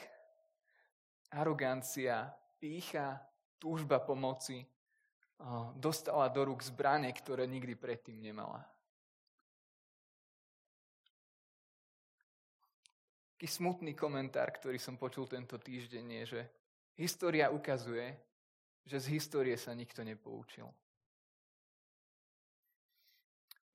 arogancia, 1.33 2.29
pícha, 2.61 3.17
túžba 3.59 3.99
pomoci 3.99 4.65
dostala 5.79 6.27
do 6.27 6.51
rúk 6.51 6.59
zbranie, 6.63 7.11
ktoré 7.15 7.47
nikdy 7.47 7.75
predtým 7.75 8.19
nemala. 8.19 8.59
Taký 13.39 13.47
smutný 13.47 13.95
komentár, 13.95 14.51
ktorý 14.51 14.75
som 14.75 14.99
počul 14.99 15.23
tento 15.31 15.55
týždeň 15.55 16.05
je, 16.11 16.23
že 16.27 16.41
história 16.99 17.47
ukazuje, 17.47 18.11
že 18.83 18.99
z 18.99 19.15
histórie 19.15 19.55
sa 19.55 19.71
nikto 19.71 20.03
nepoučil. 20.03 20.67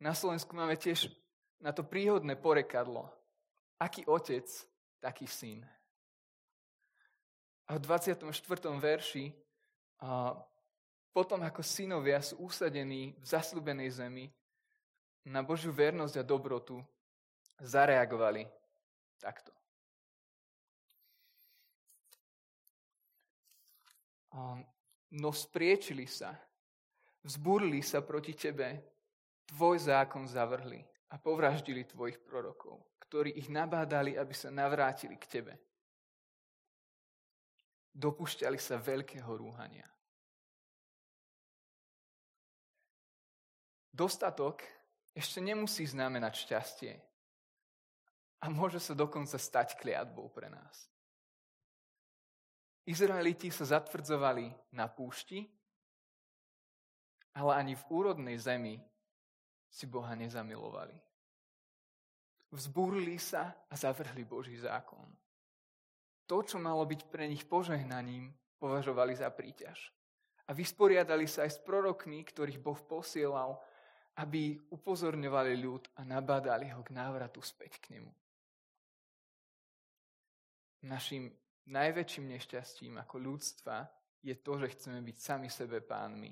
Na 0.00 0.12
Slovensku 0.14 0.54
máme 0.56 0.74
tiež 0.76 1.10
na 1.62 1.72
to 1.72 1.86
príhodné 1.86 2.36
porekadlo. 2.36 3.08
Aký 3.80 4.04
otec, 4.04 4.46
taký 5.00 5.26
syn. 5.26 5.64
A 7.66 7.76
v 7.76 7.80
24. 7.80 8.28
verši, 8.76 9.32
a 10.04 10.36
potom 11.14 11.40
ako 11.40 11.62
synovia 11.64 12.20
sú 12.20 12.44
usadení 12.44 13.16
v 13.16 13.24
zasľubenej 13.24 13.90
zemi, 13.90 14.26
na 15.24 15.40
Božiu 15.40 15.72
vernosť 15.72 16.20
a 16.20 16.24
dobrotu 16.26 16.76
zareagovali 17.56 18.44
takto. 19.16 19.52
No 25.14 25.30
spriečili 25.30 26.04
sa, 26.10 26.34
vzburili 27.22 27.80
sa 27.80 28.02
proti 28.02 28.34
tebe, 28.34 28.93
tvoj 29.48 29.78
zákon 29.78 30.24
zavrhli 30.28 30.80
a 31.12 31.18
povraždili 31.20 31.84
tvojich 31.84 32.18
prorokov, 32.24 32.80
ktorí 33.04 33.36
ich 33.36 33.52
nabádali, 33.52 34.16
aby 34.18 34.34
sa 34.34 34.50
navrátili 34.50 35.16
k 35.20 35.28
tebe. 35.28 35.54
Dopúšťali 37.94 38.58
sa 38.58 38.80
veľkého 38.80 39.30
rúhania. 39.30 39.86
Dostatok 43.94 44.66
ešte 45.14 45.38
nemusí 45.38 45.86
znamenať 45.86 46.34
šťastie. 46.42 46.92
A 48.42 48.50
môže 48.50 48.82
sa 48.82 48.92
dokonca 48.98 49.38
stať 49.38 49.78
kliatbou 49.78 50.26
pre 50.34 50.50
nás. 50.50 50.90
Izraeliti 52.84 53.48
sa 53.48 53.64
zatvrdzovali 53.64 54.76
na 54.76 54.90
púšti, 54.90 55.48
ale 57.38 57.52
ani 57.56 57.72
v 57.78 57.84
úrodnej 57.88 58.36
zemi 58.36 58.76
si 59.74 59.90
Boha 59.90 60.14
nezamilovali. 60.14 60.94
Vzbúrili 62.54 63.18
sa 63.18 63.66
a 63.66 63.74
zavrhli 63.74 64.22
Boží 64.22 64.54
zákon. 64.54 65.02
To, 66.30 66.46
čo 66.46 66.62
malo 66.62 66.86
byť 66.86 67.10
pre 67.10 67.26
nich 67.26 67.42
požehnaním, 67.42 68.30
považovali 68.62 69.18
za 69.18 69.26
príťaž. 69.34 69.90
A 70.46 70.54
vysporiadali 70.54 71.26
sa 71.26 71.42
aj 71.42 71.58
s 71.58 71.60
prorokmi, 71.66 72.22
ktorých 72.22 72.62
Boh 72.62 72.78
posielal, 72.86 73.58
aby 74.22 74.54
upozorňovali 74.70 75.58
ľud 75.58 75.90
a 75.98 76.06
nabádali 76.06 76.70
ho 76.70 76.86
k 76.86 76.94
návratu 76.94 77.42
späť 77.42 77.82
k 77.82 77.98
nemu. 77.98 78.12
Našim 80.86 81.34
najväčším 81.66 82.30
nešťastím 82.30 83.02
ako 83.02 83.16
ľudstva 83.18 83.88
je 84.22 84.36
to, 84.38 84.52
že 84.62 84.78
chceme 84.78 85.02
byť 85.02 85.16
sami 85.18 85.48
sebe 85.50 85.82
pánmi 85.82 86.30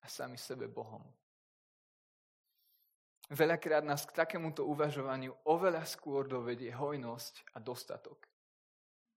a 0.00 0.06
sami 0.06 0.38
sebe 0.38 0.70
Bohom. 0.70 1.02
Veľakrát 3.30 3.86
nás 3.86 4.02
k 4.02 4.16
takémuto 4.18 4.66
uvažovaniu 4.66 5.36
oveľa 5.46 5.86
skôr 5.86 6.26
dovedie 6.26 6.74
hojnosť 6.74 7.54
a 7.54 7.62
dostatok, 7.62 8.26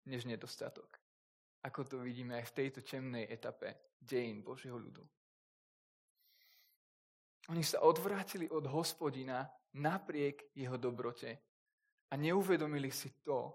než 0.06 0.30
nedostatok. 0.30 1.02
Ako 1.66 1.82
to 1.84 1.98
vidíme 1.98 2.38
aj 2.38 2.54
v 2.54 2.56
tejto 2.62 2.86
temnej 2.86 3.26
etape 3.26 3.98
dejín 3.98 4.46
Božieho 4.46 4.78
ľudu. 4.78 5.02
Oni 7.50 7.62
sa 7.66 7.82
odvrátili 7.82 8.50
od 8.50 8.66
hospodina 8.70 9.50
napriek 9.74 10.54
jeho 10.54 10.78
dobrote 10.78 11.38
a 12.10 12.14
neuvedomili 12.18 12.90
si 12.94 13.10
to, 13.26 13.54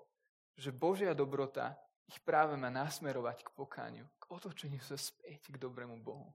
že 0.58 0.74
Božia 0.74 1.14
dobrota 1.14 1.78
ich 2.10 2.18
práve 2.26 2.58
má 2.58 2.68
nasmerovať 2.70 3.46
k 3.46 3.50
pokániu, 3.54 4.06
k 4.18 4.24
otočeniu 4.34 4.82
sa 4.82 4.98
späť 4.98 5.54
k 5.54 5.56
dobrému 5.56 6.02
Bohu. 6.02 6.34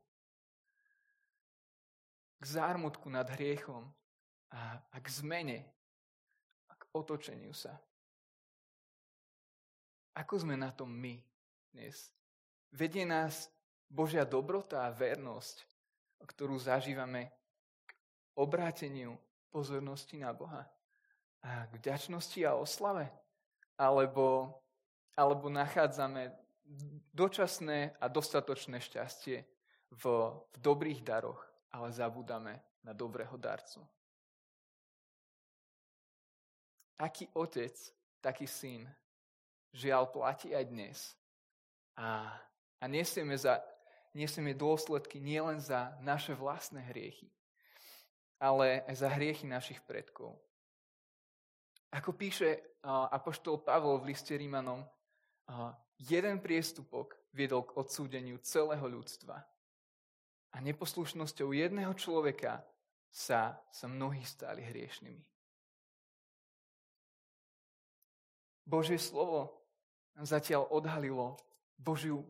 K 2.39 2.43
zármutku 2.43 3.12
nad 3.12 3.28
hriechom 3.36 3.91
a, 4.52 4.78
a 4.78 4.98
k 5.02 5.08
zmene 5.10 5.60
a 6.70 6.74
k 6.76 6.84
otočeniu 6.94 7.54
sa. 7.54 7.74
Ako 10.16 10.48
sme 10.48 10.56
na 10.56 10.72
tom 10.72 10.92
my 10.92 11.20
dnes? 11.76 12.14
Vedie 12.72 13.04
nás 13.04 13.52
Božia 13.92 14.24
dobrota 14.24 14.88
a 14.88 14.96
vernosť, 14.96 15.68
ktorú 16.24 16.58
zažívame 16.58 17.32
k 17.86 17.92
obráteniu 18.40 19.20
pozornosti 19.52 20.20
na 20.20 20.32
Boha 20.32 20.68
a 21.46 21.70
k 21.70 21.78
vďačnosti 21.78 22.40
a 22.44 22.58
oslave 22.58 23.08
alebo, 23.78 24.56
alebo 25.14 25.52
nachádzame 25.52 26.32
dočasné 27.14 27.94
a 28.02 28.06
dostatočné 28.10 28.82
šťastie 28.82 29.46
v, 29.94 30.04
v 30.34 30.56
dobrých 30.60 31.06
daroch, 31.06 31.40
ale 31.70 31.94
zabúdame 31.94 32.60
na 32.82 32.92
dobrého 32.92 33.38
darcu. 33.38 33.84
Aký 36.96 37.28
otec, 37.36 37.76
taký 38.24 38.48
syn, 38.48 38.88
žiaľ 39.76 40.08
platí 40.08 40.56
aj 40.56 40.66
dnes. 40.72 40.98
A, 42.00 42.32
a 42.80 42.84
nesieme, 42.88 43.36
za, 43.36 43.60
nesieme 44.16 44.56
dôsledky 44.56 45.20
nielen 45.20 45.60
za 45.60 45.92
naše 46.00 46.32
vlastné 46.32 46.80
hriechy, 46.88 47.28
ale 48.40 48.88
aj 48.88 48.96
za 48.96 49.10
hriechy 49.12 49.44
našich 49.44 49.84
predkov. 49.84 50.40
Ako 51.92 52.16
píše 52.16 52.80
apoštol 52.88 53.64
Pavol 53.64 54.00
v 54.04 54.16
liste 54.16 54.36
Rímanom, 54.36 54.84
jeden 56.00 56.40
priestupok 56.44 57.16
viedol 57.32 57.68
k 57.68 57.76
odsúdeniu 57.76 58.40
celého 58.44 58.84
ľudstva. 58.88 59.40
A 60.56 60.64
neposlušnosťou 60.64 61.52
jedného 61.52 61.92
človeka 62.00 62.64
sa, 63.12 63.60
sa 63.72 63.88
mnohí 63.92 64.24
stali 64.24 64.64
hriešnými. 64.64 65.35
Božie 68.65 68.97
slovo 68.97 69.54
nám 70.17 70.25
zatiaľ 70.25 70.65
odhalilo 70.73 71.38
Božiu 71.78 72.25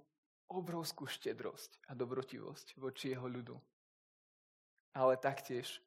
obrovskú 0.52 1.08
štedrosť 1.08 1.80
a 1.90 1.96
dobrotivosť 1.96 2.76
voči 2.78 3.16
jeho 3.16 3.26
ľudu. 3.26 3.56
Ale 4.96 5.16
taktiež 5.20 5.80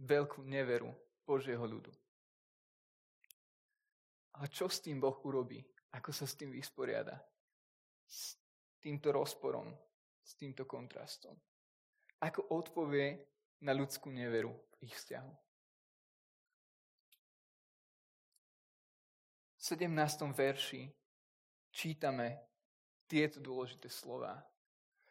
veľkú 0.00 0.44
neveru 0.44 0.92
Božieho 1.28 1.64
ľudu. 1.64 1.92
A 4.38 4.46
čo 4.46 4.70
s 4.70 4.80
tým 4.80 5.02
Boh 5.02 5.14
urobí? 5.26 5.60
Ako 5.92 6.14
sa 6.14 6.24
s 6.24 6.38
tým 6.38 6.54
vysporiada? 6.54 7.18
S 8.06 8.38
týmto 8.78 9.10
rozporom, 9.10 9.74
s 10.22 10.32
týmto 10.38 10.64
kontrastom. 10.64 11.34
Ako 12.22 12.46
odpovie 12.54 13.18
na 13.66 13.74
ľudskú 13.74 14.08
neveru 14.14 14.54
v 14.78 14.86
ich 14.86 14.94
vzťahu. 14.94 15.47
17. 19.68 20.32
verši 20.32 20.88
čítame 21.68 22.40
tieto 23.04 23.36
dôležité 23.36 23.92
slova, 23.92 24.40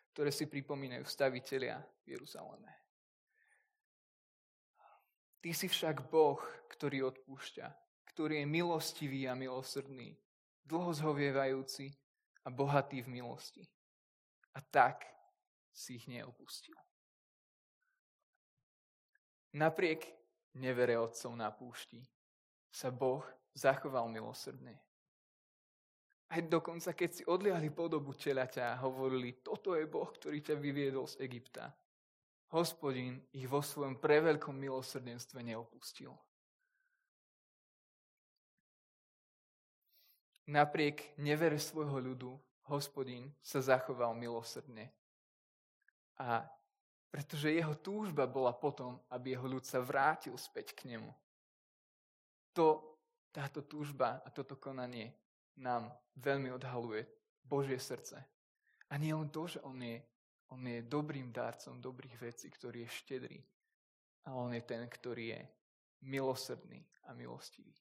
ktoré 0.10 0.34
si 0.34 0.50
pripomínajú 0.50 1.06
stavitelia 1.06 1.78
v 2.02 2.18
Jeruzaleme. 2.18 2.74
Ty 5.46 5.54
si 5.54 5.70
však 5.70 6.10
Boh, 6.10 6.42
ktorý 6.74 7.06
odpúšťa, 7.06 7.70
ktorý 8.10 8.42
je 8.42 8.48
milostivý 8.50 9.30
a 9.30 9.38
milosrdný, 9.38 10.18
dlho 10.66 10.90
zhovievajúci 10.90 11.94
a 12.42 12.50
bohatý 12.50 13.06
v 13.06 13.22
milosti. 13.22 13.62
A 14.58 14.60
tak 14.74 15.06
si 15.70 16.02
ich 16.02 16.10
neopustil. 16.10 16.74
Napriek 19.54 20.02
nevere 20.58 20.98
otcov 20.98 21.38
na 21.38 21.54
púšti 21.54 22.02
sa 22.74 22.90
Boh 22.90 23.22
zachoval 23.58 24.06
milosrdne. 24.14 24.78
Aj 26.30 26.44
dokonca, 26.44 26.94
keď 26.94 27.10
si 27.10 27.24
odliali 27.26 27.74
podobu 27.74 28.14
telaťa 28.14 28.78
hovorili, 28.84 29.42
toto 29.42 29.74
je 29.74 29.90
Boh, 29.90 30.06
ktorý 30.06 30.44
ťa 30.44 30.56
vyviedol 30.60 31.10
z 31.10 31.24
Egypta. 31.26 31.74
Hospodin 32.54 33.18
ich 33.34 33.48
vo 33.48 33.64
svojom 33.64 33.98
preveľkom 33.98 34.54
milosrdenstve 34.54 35.42
neopustil. 35.42 36.12
Napriek 40.48 41.16
nevere 41.20 41.60
svojho 41.60 42.00
ľudu, 42.00 42.32
hospodin 42.72 43.32
sa 43.44 43.60
zachoval 43.60 44.16
milosrdne. 44.16 44.92
A 46.20 46.44
pretože 47.08 47.56
jeho 47.56 47.76
túžba 47.76 48.28
bola 48.28 48.52
potom, 48.52 49.00
aby 49.12 49.36
jeho 49.36 49.48
ľud 49.48 49.64
sa 49.64 49.80
vrátil 49.80 50.36
späť 50.36 50.76
k 50.76 50.96
nemu. 50.96 51.12
To, 52.56 52.97
táto 53.32 53.62
túžba 53.64 54.22
a 54.26 54.28
toto 54.30 54.58
konanie 54.58 55.14
nám 55.58 55.90
veľmi 56.18 56.54
odhaluje 56.54 57.06
Božie 57.44 57.80
srdce. 57.80 58.18
A 58.88 58.94
nie 58.96 59.12
len 59.12 59.28
to, 59.30 59.48
že 59.48 59.60
on 59.64 59.78
je, 59.82 60.00
on 60.54 60.64
je 60.64 60.80
dobrým 60.86 61.32
dárcom 61.32 61.82
dobrých 61.82 62.16
vecí, 62.22 62.48
ktorý 62.48 62.88
je 62.88 62.96
štedrý, 63.04 63.40
ale 64.26 64.36
on 64.36 64.52
je 64.56 64.64
ten, 64.64 64.84
ktorý 64.88 65.36
je 65.36 65.42
milosrdný 66.08 66.84
a 67.08 67.14
milostivý. 67.14 67.74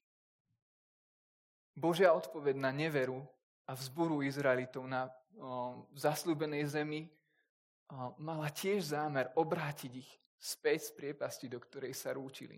Božia 1.76 2.16
odpoveď 2.16 2.56
na 2.56 2.72
neveru 2.72 3.20
a 3.68 3.76
vzburu 3.76 4.24
Izraelitov 4.24 4.88
na 4.88 5.12
o, 5.36 5.84
zaslúbenej 5.92 6.64
zemi 6.72 7.04
o, 7.04 8.16
mala 8.16 8.48
tiež 8.48 8.96
zámer 8.96 9.28
obrátiť 9.36 9.92
ich 9.92 10.10
späť 10.40 10.88
z 10.88 10.90
priepasti, 10.96 11.46
do 11.52 11.60
ktorej 11.60 11.92
sa 11.92 12.16
rúčili. 12.16 12.56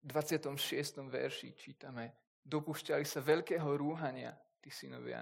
V 0.00 0.16
26. 0.16 1.04
verši 1.12 1.52
čítame 1.52 2.16
Dopúšťali 2.40 3.04
sa 3.04 3.20
veľkého 3.20 3.68
rúhania, 3.76 4.32
tí 4.64 4.72
synovia. 4.72 5.20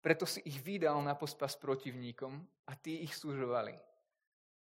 Preto 0.00 0.24
si 0.24 0.40
ich 0.48 0.58
vydal 0.64 0.98
na 1.04 1.12
pospas 1.14 1.54
protivníkom 1.54 2.32
a 2.66 2.72
tí 2.74 3.04
ich 3.04 3.12
súžovali. 3.12 3.76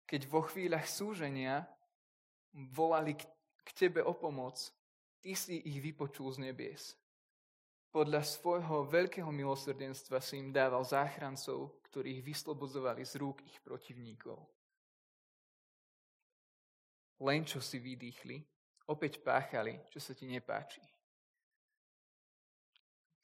Keď 0.10 0.22
vo 0.28 0.42
chvíľach 0.44 0.90
súženia 0.90 1.64
volali 2.74 3.16
k 3.64 3.70
tebe 3.78 4.02
o 4.04 4.12
pomoc, 4.18 4.60
ty 5.24 5.38
si 5.38 5.64
ich 5.64 5.80
vypočul 5.80 6.34
z 6.34 6.50
nebies. 6.50 6.98
Podľa 7.94 8.26
svojho 8.26 8.90
veľkého 8.90 9.30
milosrdenstva 9.30 10.18
si 10.18 10.42
im 10.42 10.50
dával 10.50 10.82
záchrancov, 10.82 11.78
ktorí 11.88 12.20
ich 12.20 12.26
vyslobodzovali 12.26 13.06
z 13.06 13.22
rúk 13.22 13.46
ich 13.46 13.62
protivníkov. 13.62 14.42
Len 17.22 17.46
čo 17.46 17.62
si 17.62 17.78
vydýchli, 17.78 18.53
opäť 18.90 19.24
páchali, 19.24 19.80
čo 19.90 20.00
sa 20.00 20.12
ti 20.16 20.28
nepáči 20.28 20.84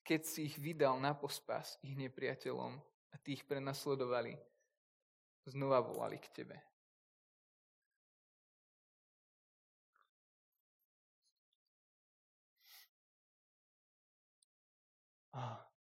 keď 0.10 0.26
si 0.26 0.50
ich 0.50 0.58
vydal 0.58 0.98
na 0.98 1.14
pospas 1.14 1.78
ich 1.86 1.94
nepriateľom 1.94 2.74
a 3.14 3.16
tí 3.22 3.38
ich 3.38 3.46
prenasledovali, 3.46 4.34
znova 5.46 5.86
volali 5.86 6.18
k 6.18 6.34
tebe. 6.34 6.58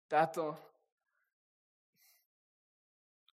Táto, 0.07 0.55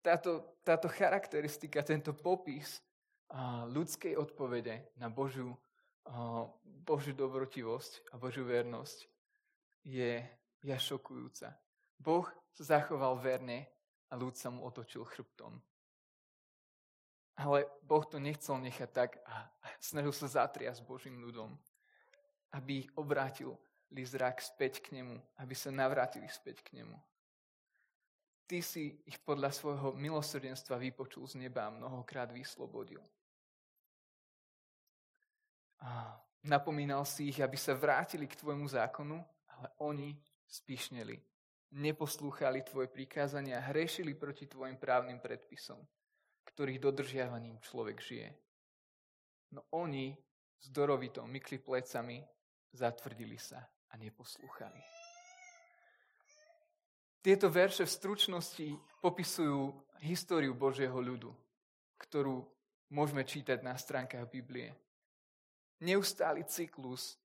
táto, 0.03 0.59
táto 0.67 0.91
charakteristika, 0.91 1.79
tento 1.79 2.11
popis 2.11 2.83
ľudskej 3.71 4.19
odpovede 4.19 4.91
na 4.99 5.07
Božiu, 5.07 5.55
Božiu 6.83 7.15
dobrotivosť 7.15 8.11
a 8.11 8.19
Božiu 8.19 8.43
vernosť 8.43 9.07
je 9.87 10.23
je 10.63 10.75
šokujúca. 10.79 11.51
Boh 11.99 12.25
sa 12.55 12.79
zachoval 12.79 13.19
verne 13.19 13.67
a 14.07 14.15
ľud 14.15 14.33
sa 14.39 14.47
mu 14.47 14.63
otočil 14.63 15.03
chrbtom. 15.03 15.59
Ale 17.35 17.67
Boh 17.83 18.05
to 18.05 18.21
nechcel 18.21 18.61
nechať 18.61 18.89
tak 18.93 19.11
a 19.27 19.49
snažil 19.81 20.13
sa 20.15 20.45
zatriasť 20.45 20.85
Božím 20.85 21.19
ľudom, 21.19 21.57
aby 22.55 22.87
ich 22.87 22.89
obrátil 22.95 23.59
zrak 23.93 24.41
späť 24.41 24.81
k 24.81 25.01
nemu, 25.01 25.21
aby 25.37 25.53
sa 25.53 25.69
navrátili 25.69 26.25
späť 26.25 26.65
k 26.65 26.81
nemu. 26.81 26.97
Ty 28.49 28.57
si 28.61 28.97
ich 29.05 29.21
podľa 29.21 29.53
svojho 29.53 29.93
milosrdenstva 29.93 30.81
vypočul 30.81 31.29
z 31.29 31.41
neba 31.41 31.69
a 31.69 31.73
mnohokrát 31.73 32.29
vyslobodil. 32.33 33.01
Napomínal 36.43 37.07
si 37.07 37.31
ich, 37.31 37.39
aby 37.39 37.55
sa 37.55 37.71
vrátili 37.71 38.27
k 38.27 38.35
tvojmu 38.35 38.67
zákonu, 38.67 39.15
ale 39.55 39.67
oni 39.79 40.11
spíšneli, 40.43 41.15
neposlúchali 41.79 42.61
tvoje 42.67 42.91
prikázania 42.91 43.63
hrešili 43.71 44.13
proti 44.13 44.45
tvojim 44.45 44.75
právnym 44.75 45.23
predpisom, 45.23 45.79
ktorých 46.43 46.83
dodržiavaním 46.83 47.57
človek 47.63 47.97
žije. 48.03 48.29
No 49.55 49.63
oni 49.71 50.11
s 50.59 50.67
dorovitou 50.67 51.23
mykli 51.27 51.63
plecami 51.63 52.23
zatvrdili 52.75 53.39
sa 53.39 53.63
a 53.63 53.93
neposlúchali. 53.95 54.81
Tieto 57.23 57.47
verše 57.47 57.87
v 57.87 57.95
stručnosti 57.95 58.67
popisujú 58.99 59.71
históriu 60.03 60.51
Božieho 60.51 60.99
ľudu, 60.99 61.31
ktorú 61.95 62.43
môžeme 62.91 63.23
čítať 63.23 63.63
na 63.63 63.79
stránkach 63.79 64.27
Biblie. 64.27 64.75
Neustály 65.79 66.43
cyklus 66.43 67.17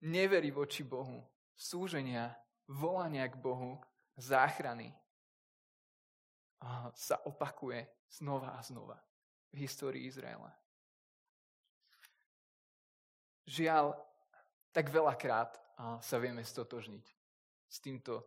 neverí 0.00 0.50
voči 0.50 0.82
Bohu, 0.82 1.20
súženia, 1.52 2.32
volania 2.66 3.28
k 3.28 3.36
Bohu, 3.36 3.78
záchrany 4.16 4.94
sa 6.94 7.18
opakuje 7.26 7.86
znova 8.10 8.54
a 8.54 8.62
znova 8.62 8.98
v 9.50 9.66
histórii 9.66 10.06
Izraela. 10.06 10.54
Žiaľ, 13.46 13.98
tak 14.70 14.88
veľakrát 14.88 15.58
sa 15.98 16.16
vieme 16.22 16.46
stotožniť 16.46 17.06
s 17.68 17.76
týmto, 17.82 18.22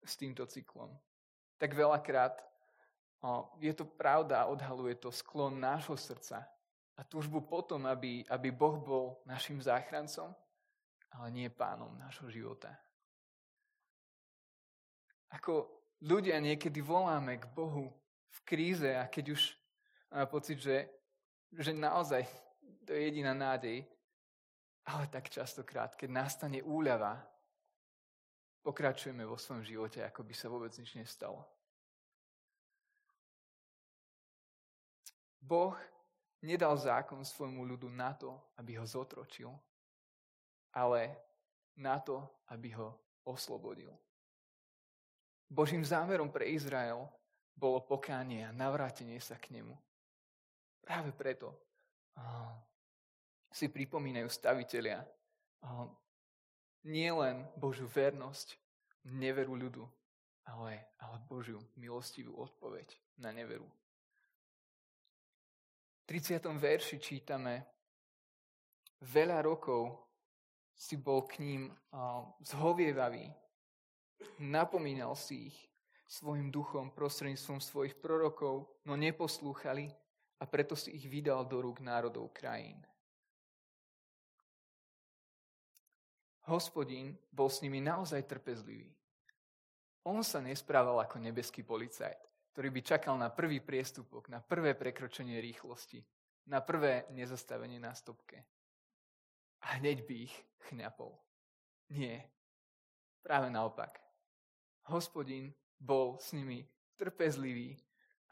s 0.00 0.16
týmto 0.16 0.48
cyklom. 0.48 0.96
Tak 1.60 1.76
veľakrát 1.76 2.40
je 3.60 3.72
to 3.76 3.84
pravda, 3.84 4.48
odhaluje 4.48 4.96
to 4.96 5.12
sklon 5.12 5.60
nášho 5.60 5.96
srdca 5.96 6.48
a 6.96 7.04
túžbu 7.04 7.44
potom, 7.44 7.84
aby, 7.84 8.24
aby 8.28 8.48
Boh 8.50 8.80
bol 8.80 9.20
našim 9.28 9.60
záchrancom 9.60 10.32
ale 11.16 11.32
nie 11.32 11.48
pánom 11.48 11.96
nášho 11.96 12.28
života. 12.28 12.68
Ako 15.32 15.68
ľudia 16.04 16.38
niekedy 16.38 16.84
voláme 16.84 17.40
k 17.40 17.46
Bohu 17.50 17.88
v 18.28 18.38
kríze 18.44 18.88
a 18.92 19.08
keď 19.08 19.32
už 19.32 19.42
máme 20.12 20.26
pocit, 20.28 20.60
že, 20.60 20.86
že 21.56 21.72
naozaj 21.72 22.24
to 22.84 22.94
je 22.94 23.00
jediná 23.10 23.34
nádej, 23.34 23.82
ale 24.86 25.10
tak 25.10 25.32
častokrát, 25.32 25.98
keď 25.98 26.08
nastane 26.14 26.62
úľava, 26.62 27.18
pokračujeme 28.62 29.26
vo 29.26 29.34
svojom 29.34 29.66
živote, 29.66 30.04
ako 30.06 30.22
by 30.22 30.34
sa 30.36 30.46
vôbec 30.46 30.70
nič 30.78 30.94
nestalo. 30.94 31.42
Boh 35.42 35.74
nedal 36.42 36.76
zákon 36.76 37.24
svojmu 37.24 37.64
ľudu 37.64 37.88
na 37.92 38.12
to, 38.12 38.36
aby 38.60 38.76
ho 38.76 38.86
zotročil, 38.86 39.52
ale 40.76 41.16
na 41.76 42.00
to, 42.00 42.24
aby 42.52 42.72
ho 42.76 42.92
oslobodil. 43.24 43.92
Božím 45.46 45.84
zámerom 45.84 46.28
pre 46.28 46.50
Izrael 46.50 47.06
bolo 47.56 47.80
pokánie 47.80 48.44
a 48.44 48.52
navrátenie 48.52 49.16
sa 49.22 49.38
k 49.38 49.54
nemu. 49.54 49.72
Práve 50.82 51.14
preto 51.14 51.54
si 53.50 53.70
pripomínajú 53.70 54.28
stavitelia 54.28 55.00
nie 56.86 57.10
len 57.10 57.42
Božiu 57.58 57.90
vernosť, 57.90 58.54
neveru 59.06 59.58
ľudu, 59.58 59.82
ale, 60.46 60.86
ale 61.02 61.16
Božiu 61.26 61.58
milostivú 61.74 62.38
odpoveď 62.38 62.86
na 63.18 63.34
neveru. 63.34 63.66
V 66.06 66.14
30. 66.14 66.38
verši 66.54 67.02
čítame, 67.02 67.66
veľa 69.02 69.42
rokov 69.42 70.06
si 70.70 70.94
bol 70.94 71.26
k 71.26 71.42
ním 71.42 71.66
zhovievavý. 72.46 73.26
Napomínal 74.38 75.18
si 75.18 75.50
ich 75.50 75.58
svojim 76.06 76.54
duchom 76.54 76.94
prostredníctvom 76.94 77.58
svojich 77.58 77.98
prorokov, 77.98 78.70
no 78.86 78.94
neposlúchali 78.94 79.90
a 80.38 80.46
preto 80.46 80.78
si 80.78 80.94
ich 80.94 81.10
vydal 81.10 81.42
do 81.42 81.58
rúk 81.58 81.82
národov 81.82 82.30
krajín. 82.30 82.78
Hospodin 86.46 87.18
bol 87.34 87.50
s 87.50 87.58
nimi 87.66 87.82
naozaj 87.82 88.22
trpezlivý. 88.30 88.94
On 90.06 90.22
sa 90.22 90.38
nesprával 90.38 91.02
ako 91.02 91.18
nebeský 91.18 91.66
policajt, 91.66 92.25
ktorý 92.56 92.72
by 92.72 92.80
čakal 92.88 93.20
na 93.20 93.28
prvý 93.28 93.60
priestupok, 93.60 94.32
na 94.32 94.40
prvé 94.40 94.72
prekročenie 94.72 95.44
rýchlosti, 95.44 96.00
na 96.48 96.64
prvé 96.64 97.04
nezastavenie 97.12 97.76
na 97.76 97.92
stopke. 97.92 98.48
A 99.60 99.76
hneď 99.76 100.08
by 100.08 100.24
ich 100.24 100.32
chňapol. 100.72 101.12
Nie. 101.92 102.24
Práve 103.20 103.52
naopak. 103.52 104.00
Hospodin 104.88 105.52
bol 105.76 106.16
s 106.16 106.32
nimi 106.32 106.64
trpezlivý 106.96 107.76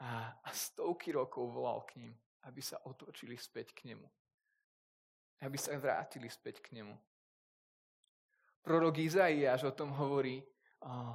a, 0.01 0.33
a 0.41 0.49
stovky 0.49 1.13
rokov 1.13 1.45
volal 1.53 1.85
k 1.85 2.01
ním, 2.01 2.17
aby 2.49 2.65
sa 2.65 2.81
otočili 2.81 3.37
späť 3.37 3.77
k 3.77 3.93
nemu. 3.93 4.09
Aby 5.45 5.61
sa 5.61 5.77
vrátili 5.77 6.33
späť 6.33 6.65
k 6.65 6.81
nemu. 6.81 6.97
Prorok 8.65 8.97
Izaiáš 8.97 9.69
o 9.69 9.77
tom 9.77 9.93
hovorí 9.93 10.41
o, 10.81 11.13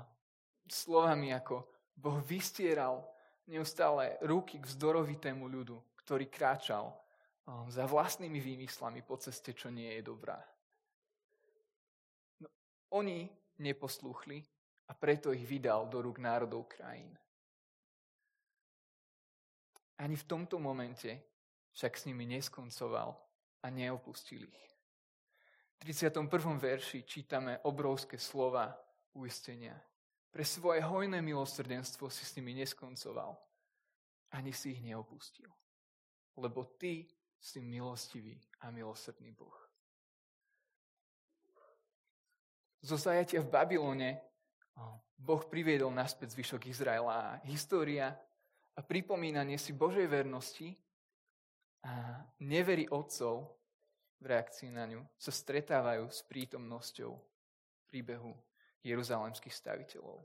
slovami 0.70 1.34
ako 1.34 1.79
Boh 2.00 2.16
vystieral 2.24 3.04
neustále 3.44 4.16
ruky 4.24 4.56
k 4.56 4.64
vzdorovitému 4.64 5.44
ľudu, 5.44 5.76
ktorý 6.00 6.32
kráčal 6.32 6.88
o, 6.88 7.68
za 7.68 7.84
vlastnými 7.84 8.40
výmyslami 8.40 9.04
po 9.04 9.20
ceste, 9.20 9.52
čo 9.52 9.68
nie 9.68 9.92
je 10.00 10.02
dobrá. 10.08 10.40
No, 12.40 12.48
oni 12.96 13.28
neposlúchli 13.60 14.40
a 14.88 14.96
preto 14.96 15.36
ich 15.36 15.44
vydal 15.44 15.92
do 15.92 16.00
rúk 16.00 16.16
národov 16.16 16.72
krajín. 16.72 17.12
Ani 20.00 20.16
v 20.16 20.24
tomto 20.24 20.56
momente 20.56 21.20
však 21.76 21.92
s 22.00 22.08
nimi 22.08 22.24
neskoncoval 22.24 23.12
a 23.60 23.66
neopustil 23.68 24.48
ich. 24.48 24.66
V 25.76 25.84
31. 25.84 26.24
verši 26.56 27.04
čítame 27.04 27.60
obrovské 27.68 28.16
slova 28.16 28.72
uistenia. 29.12 29.76
Pre 30.30 30.44
svoje 30.46 30.78
hojné 30.80 31.18
milosrdenstvo 31.18 32.06
si 32.06 32.22
s 32.22 32.38
nimi 32.38 32.54
neskoncoval, 32.54 33.34
ani 34.30 34.54
si 34.54 34.78
ich 34.78 34.82
neopustil. 34.82 35.50
Lebo 36.38 36.64
ty 36.78 37.10
si 37.40 37.58
milostivý 37.58 38.38
a 38.62 38.70
milosrdný 38.70 39.34
Boh. 39.34 39.58
Zo 42.80 42.96
zajatia 42.96 43.44
v 43.44 43.50
Babylone 43.50 44.30
Boh 45.20 45.44
priviedol 45.44 45.92
naspäť 45.92 46.32
zvyšok 46.32 46.72
Izraela 46.72 47.36
a 47.36 47.38
história 47.44 48.16
a 48.72 48.80
pripomínanie 48.80 49.60
si 49.60 49.76
Božej 49.76 50.08
vernosti 50.08 50.72
a 51.84 52.24
nevery 52.40 52.88
otcov 52.88 53.60
v 54.20 54.24
reakcii 54.32 54.72
na 54.72 54.88
ňu 54.88 55.04
sa 55.20 55.32
stretávajú 55.32 56.08
s 56.08 56.24
prítomnosťou 56.24 57.12
príbehu 57.88 58.32
jeruzalemských 58.84 59.54
staviteľov. 59.54 60.24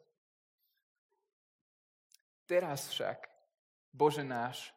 Teraz 2.46 2.94
však 2.94 3.26
Bože 3.90 4.22
náš, 4.22 4.70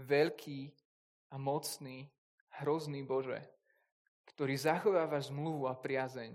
veľký 0.00 0.72
a 1.30 1.36
mocný, 1.36 2.08
hrozný 2.62 3.04
Bože, 3.04 3.42
ktorý 4.24 4.54
zachováva 4.58 5.20
zmluvu 5.20 5.68
a 5.70 5.74
priazeň, 5.76 6.34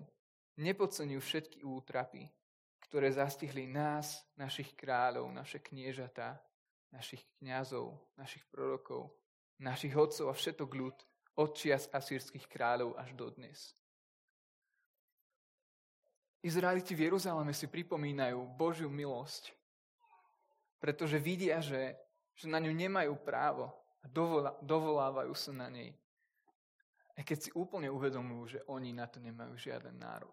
nepodceňujú 0.59 1.21
všetky 1.23 1.59
útrapy, 1.65 2.27
ktoré 2.87 3.11
zastihli 3.11 3.67
nás, 3.67 4.23
našich 4.35 4.75
kráľov, 4.75 5.31
naše 5.31 5.59
kniežatá, 5.59 6.39
našich 6.91 7.21
kňazov, 7.39 7.97
našich 8.17 8.43
prorokov, 8.49 9.13
našich 9.61 9.93
otcov 9.93 10.31
a 10.31 10.33
všetok 10.33 10.69
ľud 10.73 10.97
od 11.39 11.49
čias 11.55 11.87
asýrskych 11.91 12.47
kráľov 12.49 12.97
až 12.97 13.13
do 13.15 13.29
dnes. 13.31 13.78
Izraeliti 16.39 16.95
v 16.95 17.11
Jeruzaleme 17.11 17.51
si 17.51 17.67
pripomínajú 17.67 18.39
Božiu 18.55 18.87
milosť, 18.87 19.51
pretože 20.79 21.19
vidia, 21.19 21.59
že, 21.59 21.99
že 22.31 22.47
na 22.47 22.63
ňu 22.63 22.71
nemajú 22.71 23.11
právo 23.19 23.67
a 23.99 24.05
dovolá, 24.07 24.55
dovolávajú 24.63 25.35
sa 25.35 25.51
na 25.51 25.67
nej. 25.67 25.91
A 27.19 27.27
keď 27.27 27.37
si 27.43 27.49
úplne 27.51 27.91
uvedomujú, 27.91 28.43
že 28.55 28.59
oni 28.71 28.95
na 28.95 29.03
to 29.03 29.19
nemajú 29.19 29.51
žiaden 29.59 29.99
nárok. 29.99 30.31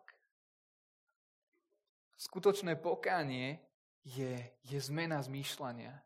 Skutočné 2.15 2.79
pokánie 2.79 3.59
je, 4.07 4.39
je 4.63 4.79
zmena 4.79 5.19
zmýšľania 5.19 5.99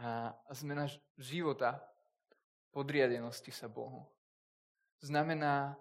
a 0.00 0.32
zmena 0.56 0.88
života 1.20 1.84
podriadenosti 2.72 3.52
sa 3.52 3.68
Bohu. 3.68 4.08
Znamená 5.04 5.76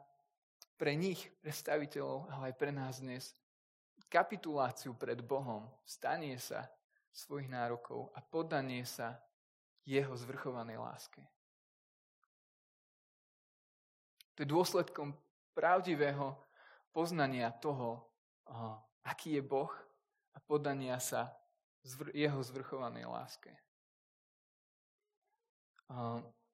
pre 0.76 1.00
nich, 1.00 1.32
predstaviteľov, 1.40 2.28
ale 2.36 2.52
aj 2.52 2.56
pre 2.60 2.72
nás 2.76 3.00
dnes, 3.00 3.32
kapituláciu 4.10 4.94
pred 4.96 5.20
Bohom, 5.22 5.68
stanie 5.84 6.38
sa 6.40 6.70
svojich 7.16 7.48
nárokov 7.48 8.12
a 8.12 8.20
podanie 8.20 8.84
sa 8.84 9.20
jeho 9.86 10.12
zvrchovanej 10.18 10.82
láske. 10.82 11.24
To 14.36 14.44
je 14.44 14.52
dôsledkom 14.52 15.16
pravdivého 15.56 16.36
poznania 16.92 17.56
toho, 17.56 18.04
aký 19.08 19.40
je 19.40 19.44
Boh 19.46 19.72
a 20.36 20.38
podania 20.44 21.00
sa 21.00 21.32
jeho 22.12 22.42
zvrchovanej 22.44 23.08
láske. 23.08 23.54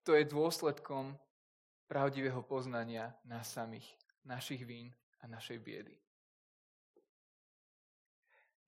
To 0.06 0.12
je 0.14 0.28
dôsledkom 0.28 1.18
pravdivého 1.90 2.44
poznania 2.46 3.16
nás 3.26 3.50
samých, 3.50 3.88
našich 4.28 4.62
vín 4.62 4.94
a 5.24 5.28
našej 5.28 5.58
biedy. 5.58 5.98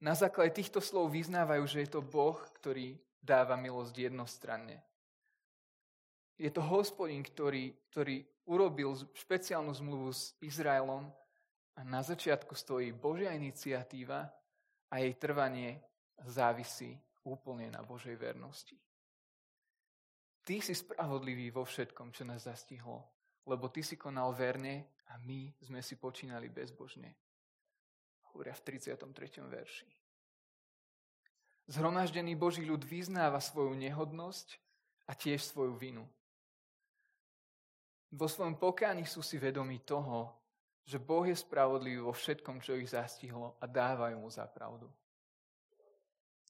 Na 0.03 0.19
základe 0.19 0.59
týchto 0.59 0.83
slov 0.83 1.15
vyznávajú, 1.15 1.63
že 1.63 1.87
je 1.87 1.89
to 1.95 2.03
Boh, 2.03 2.35
ktorý 2.59 2.99
dáva 3.23 3.55
milosť 3.55 4.11
jednostranne. 4.11 4.83
Je 6.35 6.51
to 6.51 6.59
hospodin, 6.59 7.23
ktorý, 7.23 7.71
ktorý 7.87 8.19
urobil 8.43 8.99
špeciálnu 9.15 9.71
zmluvu 9.71 10.11
s 10.11 10.35
Izraelom 10.43 11.07
a 11.79 11.81
na 11.87 12.03
začiatku 12.03 12.51
stojí 12.51 12.91
Božia 12.91 13.31
iniciatíva 13.31 14.27
a 14.91 14.95
jej 14.99 15.15
trvanie 15.15 15.79
závisí 16.27 16.99
úplne 17.23 17.71
na 17.71 17.79
Božej 17.79 18.19
vernosti. 18.19 18.75
Ty 20.43 20.59
si 20.59 20.75
spravodlivý 20.75 21.55
vo 21.55 21.63
všetkom, 21.63 22.11
čo 22.11 22.27
nás 22.27 22.43
zastihlo, 22.43 23.07
lebo 23.47 23.71
ty 23.71 23.79
si 23.79 23.95
konal 23.95 24.35
verne 24.35 24.99
a 25.07 25.15
my 25.23 25.47
sme 25.63 25.79
si 25.79 25.95
počínali 25.95 26.51
bezbožne. 26.51 27.22
Hovoria 28.33 28.57
v 28.57 28.65
33. 28.65 29.45
verši. 29.45 29.87
Zhromaždený 31.69 32.35
Boží 32.35 32.65
ľud 32.65 32.83
vyznáva 32.83 33.39
svoju 33.39 33.77
nehodnosť 33.77 34.59
a 35.07 35.15
tiež 35.15 35.45
svoju 35.45 35.77
vinu. 35.77 36.03
Vo 38.13 38.27
svojom 38.27 38.59
pokáni 38.59 39.05
sú 39.05 39.23
si 39.23 39.37
vedomí 39.39 39.79
toho, 39.81 40.33
že 40.83 40.99
Boh 40.99 41.23
je 41.23 41.37
spravodlivý 41.37 42.03
vo 42.03 42.11
všetkom, 42.11 42.59
čo 42.59 42.75
ich 42.75 42.91
zastihlo 42.91 43.55
a 43.61 43.65
dávajú 43.65 44.19
mu 44.19 44.27
za 44.27 44.43
pravdu. 44.49 44.91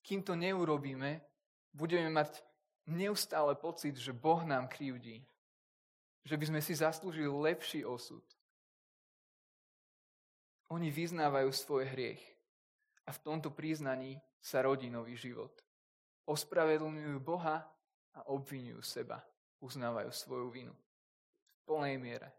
Kým 0.04 0.26
to 0.26 0.34
neurobíme, 0.34 1.22
budeme 1.72 2.10
mať 2.10 2.44
neustále 2.90 3.56
pocit, 3.56 3.96
že 3.96 4.12
Boh 4.12 4.44
nám 4.44 4.68
krivdí. 4.68 5.24
Že 6.24 6.36
by 6.40 6.46
sme 6.50 6.62
si 6.64 6.74
zaslúžili 6.76 7.28
lepší 7.28 7.86
osud. 7.86 8.24
Oni 10.74 10.90
vyznávajú 10.90 11.54
svoj 11.54 11.86
hriech 11.86 12.24
a 13.06 13.14
v 13.14 13.22
tomto 13.22 13.54
priznaní 13.54 14.18
sa 14.42 14.66
rodí 14.66 14.90
nový 14.90 15.14
život. 15.14 15.54
Ospravedlňujú 16.26 17.22
Boha 17.22 17.62
a 18.18 18.20
obvinujú 18.26 18.82
seba. 18.82 19.22
Uznávajú 19.62 20.10
svoju 20.10 20.50
vinu. 20.50 20.74
V 20.74 21.60
plnej 21.70 22.02
miere. 22.02 22.34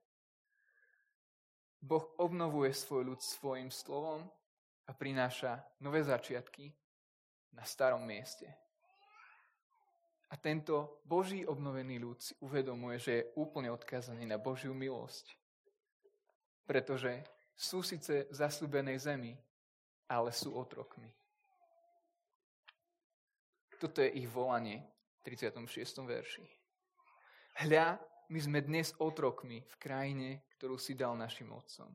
Boh 1.79 2.11
obnovuje 2.19 2.75
svoj 2.75 3.15
ľud 3.15 3.21
svojim 3.23 3.71
slovom 3.71 4.27
a 4.83 4.91
prináša 4.91 5.63
nové 5.79 6.03
začiatky 6.03 6.75
na 7.55 7.63
starom 7.63 8.03
mieste. 8.03 8.51
A 10.27 10.35
tento 10.35 10.99
Boží 11.07 11.47
obnovený 11.47 12.03
ľud 12.03 12.19
si 12.19 12.35
uvedomuje, 12.43 12.99
že 12.99 13.13
je 13.15 13.29
úplne 13.39 13.71
odkázaný 13.71 14.27
na 14.27 14.43
Božiu 14.43 14.75
milosť. 14.75 15.39
Pretože 16.67 17.23
sú 17.55 17.87
síce 17.87 18.27
v 18.27 18.35
zasľúbenej 18.35 18.99
zemi, 18.99 19.33
ale 20.11 20.31
sú 20.35 20.55
otrokmi. 20.55 21.11
Toto 23.79 24.03
je 24.03 24.11
ich 24.23 24.29
volanie 24.31 24.83
v 25.23 25.35
36. 25.35 26.05
verši. 26.05 26.45
Hľa, 27.65 27.99
my 28.31 28.39
sme 28.41 28.59
dnes 28.65 28.91
otrokmi 28.99 29.63
v 29.63 29.75
krajine, 29.79 30.29
ktorú 30.57 30.81
si 30.81 30.99
dal 30.99 31.15
našim 31.15 31.53
otcom. 31.53 31.91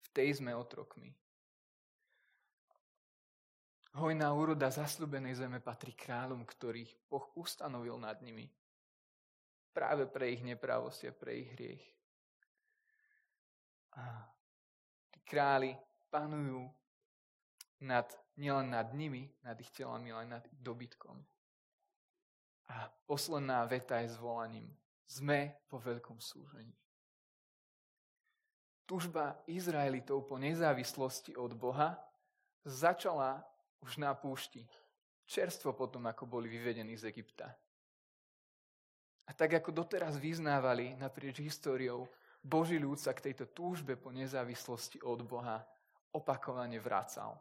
V 0.00 0.08
tej 0.10 0.42
sme 0.42 0.56
otrokmi. 0.56 1.14
Hojná 3.90 4.30
úroda 4.30 4.70
zasľubenej 4.70 5.42
zeme 5.42 5.58
patrí 5.58 5.98
kráľom, 5.98 6.46
ktorých 6.46 7.10
Boh 7.10 7.26
ustanovil 7.34 7.98
nad 7.98 8.22
nimi. 8.22 8.46
Práve 9.74 10.06
pre 10.06 10.30
ich 10.30 10.42
neprávosť 10.46 11.10
a 11.10 11.12
pre 11.14 11.42
ich 11.42 11.50
hriech. 11.58 11.84
Králi 15.30 15.78
panujú 16.10 16.66
nad, 17.86 18.10
nielen 18.34 18.74
nad 18.74 18.90
nimi, 18.90 19.30
nad 19.46 19.54
ich 19.62 19.70
telami, 19.70 20.10
ale 20.10 20.26
nad 20.26 20.42
ich 20.42 20.58
dobytkom. 20.58 21.16
A 22.70 22.90
posledná 23.06 23.62
veta 23.66 24.02
je 24.02 24.14
zvolaním. 24.14 24.70
Sme 25.06 25.58
po 25.66 25.78
veľkom 25.78 26.18
súžení. 26.22 26.74
Tužba 28.86 29.38
Izraelitov 29.46 30.26
po 30.26 30.34
nezávislosti 30.34 31.38
od 31.38 31.54
Boha 31.54 31.94
začala 32.66 33.42
už 33.82 34.02
na 34.02 34.14
púšti. 34.14 34.66
Čerstvo 35.30 35.78
potom, 35.78 36.10
ako 36.10 36.26
boli 36.26 36.50
vyvedení 36.50 36.98
z 36.98 37.06
Egypta. 37.06 37.54
A 39.26 39.30
tak 39.30 39.62
ako 39.62 39.70
doteraz 39.70 40.18
vyznávali 40.18 40.98
naprieč 40.98 41.38
históriou, 41.38 42.10
Boží 42.40 42.80
ľud 42.80 42.96
sa 42.96 43.12
k 43.12 43.30
tejto 43.30 43.52
túžbe 43.52 44.00
po 44.00 44.08
nezávislosti 44.08 45.04
od 45.04 45.20
Boha 45.28 45.60
opakovane 46.10 46.80
vracal. 46.80 47.36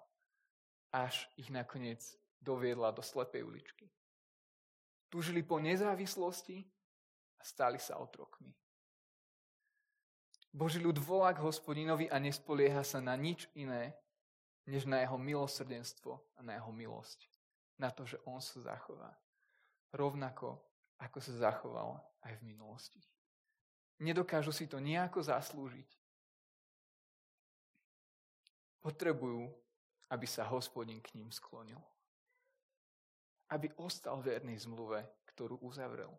Až 0.91 1.29
ich 1.39 1.47
nakoniec 1.47 2.03
doviedla 2.43 2.91
do 2.91 2.99
slepej 2.99 3.47
uličky. 3.47 3.87
Túžili 5.09 5.41
po 5.41 5.57
nezávislosti 5.57 6.67
a 7.39 7.43
stali 7.43 7.79
sa 7.79 7.97
otrokmi. 7.97 8.53
Boží 10.49 10.81
ľud 10.81 10.97
volá 10.97 11.29
k 11.31 11.45
hospodinovi 11.45 12.09
a 12.09 12.17
nespolieha 12.17 12.81
sa 12.81 12.97
na 12.97 13.13
nič 13.13 13.45
iné, 13.53 13.93
než 14.65 14.89
na 14.89 15.01
jeho 15.01 15.17
milosrdenstvo 15.17 16.17
a 16.37 16.39
na 16.41 16.57
jeho 16.57 16.73
milosť. 16.73 17.29
Na 17.77 17.93
to, 17.93 18.03
že 18.05 18.17
on 18.25 18.41
sa 18.41 18.59
zachová. 18.59 19.13
Rovnako, 19.93 20.57
ako 20.99 21.17
sa 21.21 21.33
zachoval 21.49 22.01
aj 22.25 22.33
v 22.41 22.45
minulosti. 22.53 23.01
Nedokážu 23.99 24.55
si 24.55 24.67
to 24.67 24.79
nejako 24.79 25.19
zaslúžiť. 25.19 25.89
Potrebujú, 28.79 29.51
aby 30.09 30.27
sa 30.27 30.47
hospodin 30.47 31.03
k 31.03 31.19
ním 31.19 31.29
sklonil. 31.35 31.83
Aby 33.51 33.75
ostal 33.75 34.23
verný 34.23 34.55
zmluve, 34.55 35.03
ktorú 35.35 35.59
uzavrel. 35.59 36.15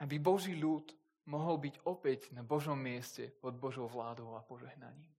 Aby 0.00 0.16
Boží 0.16 0.56
ľud 0.56 0.96
mohol 1.28 1.60
byť 1.60 1.74
opäť 1.84 2.32
na 2.32 2.40
Božom 2.40 2.80
mieste 2.80 3.28
pod 3.28 3.52
Božou 3.60 3.84
vládou 3.84 4.32
a 4.32 4.40
požehnaním. 4.40 5.12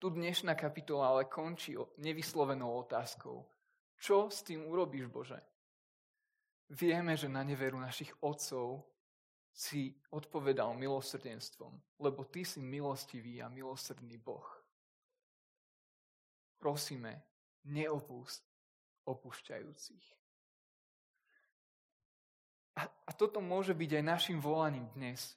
Tu 0.00 0.08
dnešná 0.08 0.54
kapitola 0.54 1.12
ale 1.12 1.28
končí 1.28 1.76
nevyslovenou 2.00 2.72
otázkou. 2.86 3.44
Čo 4.00 4.32
s 4.32 4.40
tým 4.40 4.64
urobíš, 4.64 5.12
Bože? 5.12 5.36
Vieme, 6.70 7.18
že 7.18 7.26
na 7.26 7.42
neveru 7.42 7.82
našich 7.82 8.14
otcov 8.22 8.86
si 9.50 9.90
odpovedal 10.14 10.78
milosrdenstvom, 10.78 11.74
lebo 11.98 12.22
Ty 12.24 12.46
si 12.46 12.62
milostivý 12.62 13.42
a 13.42 13.50
milosrdný 13.50 14.16
Boh. 14.22 14.46
Prosíme, 16.62 17.18
neopúšť 17.66 18.42
opúšťajúcich. 19.04 20.06
A, 22.78 22.86
a 22.86 23.10
toto 23.18 23.42
môže 23.42 23.74
byť 23.74 23.90
aj 23.98 24.04
našim 24.06 24.38
volaním 24.38 24.86
dnes. 24.94 25.34